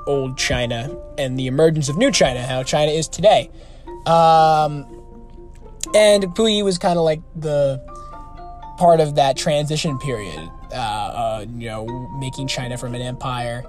old 0.07 0.37
China 0.37 0.95
and 1.17 1.37
the 1.37 1.47
emergence 1.47 1.89
of 1.89 1.97
new 1.97 2.11
China, 2.11 2.45
how 2.45 2.63
China 2.63 2.91
is 2.91 3.07
today. 3.07 3.49
Um, 4.05 4.85
and 5.95 6.23
Puyi 6.35 6.63
was 6.63 6.77
kind 6.77 6.97
of 6.97 7.05
like 7.05 7.21
the 7.35 7.81
part 8.77 8.99
of 8.99 9.15
that 9.15 9.37
transition 9.37 9.97
period, 9.99 10.49
uh, 10.71 10.75
uh, 10.75 11.45
you 11.57 11.67
know, 11.67 11.85
making 12.19 12.47
China 12.47 12.77
from 12.77 12.93
an 12.93 13.01
empire 13.01 13.63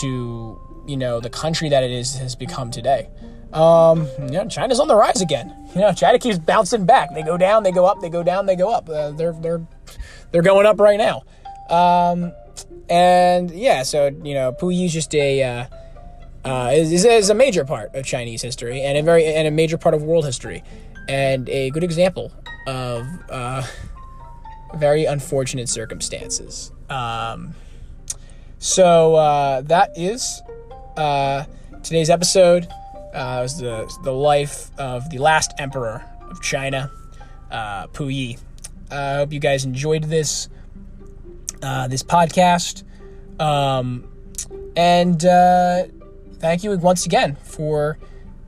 to, 0.00 0.60
you 0.86 0.96
know, 0.96 1.20
the 1.20 1.30
country 1.30 1.68
that 1.68 1.82
it 1.82 1.90
is 1.90 2.16
has 2.16 2.34
become 2.34 2.70
today. 2.70 3.08
Um, 3.52 4.06
you 4.18 4.32
know, 4.32 4.48
China's 4.48 4.80
on 4.80 4.88
the 4.88 4.96
rise 4.96 5.20
again. 5.20 5.54
You 5.74 5.80
know, 5.80 5.92
China 5.92 6.18
keeps 6.18 6.38
bouncing 6.38 6.84
back. 6.84 7.14
They 7.14 7.22
go 7.22 7.36
down, 7.36 7.62
they 7.62 7.72
go 7.72 7.86
up, 7.86 8.00
they 8.00 8.10
go 8.10 8.22
down, 8.22 8.46
they 8.46 8.56
go 8.56 8.70
up. 8.70 8.88
Uh, 8.88 9.10
they're 9.12 9.32
they're 9.32 9.66
they're 10.30 10.42
going 10.42 10.66
up 10.66 10.78
right 10.80 10.98
now. 10.98 11.22
Um, 11.70 12.32
and 12.90 13.50
yeah, 13.50 13.82
so 13.82 14.06
you 14.22 14.34
know, 14.34 14.52
Puyi 14.52 14.86
is 14.86 14.92
just 14.92 15.14
a 15.14 15.42
uh, 15.42 15.66
uh, 16.44 16.70
is, 16.72 17.04
is 17.04 17.30
a 17.30 17.34
major 17.34 17.64
part 17.64 17.94
of 17.94 18.04
Chinese 18.04 18.42
history 18.42 18.82
and 18.82 18.96
a 18.96 19.02
very 19.02 19.24
and 19.24 19.46
a 19.46 19.50
major 19.50 19.78
part 19.78 19.94
of 19.94 20.02
world 20.02 20.24
history, 20.24 20.62
and 21.08 21.48
a 21.48 21.70
good 21.70 21.84
example 21.84 22.32
of 22.66 23.06
uh, 23.30 23.62
very 24.76 25.04
unfortunate 25.04 25.68
circumstances. 25.68 26.72
Um, 26.88 27.54
so 28.58 29.14
uh, 29.16 29.60
that 29.62 29.96
is 29.96 30.42
uh, 30.96 31.44
today's 31.82 32.10
episode. 32.10 32.66
Uh, 33.14 33.38
it 33.38 33.42
was 33.42 33.58
the 33.58 33.98
the 34.04 34.12
life 34.12 34.70
of 34.78 35.08
the 35.10 35.18
last 35.18 35.52
emperor 35.58 36.04
of 36.30 36.40
China, 36.42 36.90
uh, 37.50 37.86
Puyi. 37.88 38.38
I 38.90 39.16
hope 39.16 39.32
you 39.32 39.40
guys 39.40 39.64
enjoyed 39.64 40.04
this 40.04 40.48
uh, 41.62 41.88
this 41.88 42.02
podcast. 42.02 42.84
Um, 43.40 44.08
and 44.76 45.24
uh, 45.24 45.84
thank 46.38 46.64
you 46.64 46.76
once 46.78 47.06
again 47.06 47.36
for 47.42 47.98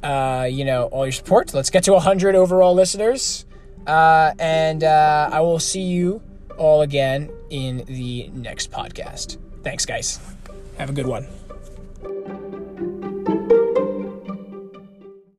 uh, 0.02 0.46
you 0.50 0.64
know 0.64 0.84
all 0.86 1.04
your 1.04 1.12
support. 1.12 1.52
Let's 1.54 1.70
get 1.70 1.84
to 1.84 1.92
100 1.92 2.34
overall 2.34 2.74
listeners, 2.74 3.44
uh, 3.86 4.32
and 4.38 4.84
uh, 4.84 5.30
I 5.32 5.40
will 5.40 5.58
see 5.58 5.82
you 5.82 6.22
all 6.56 6.82
again 6.82 7.30
in 7.50 7.84
the 7.86 8.28
next 8.32 8.70
podcast. 8.70 9.38
Thanks, 9.62 9.84
guys. 9.84 10.20
Have 10.78 10.90
a 10.90 10.92
good 10.92 11.06
one. 11.06 11.26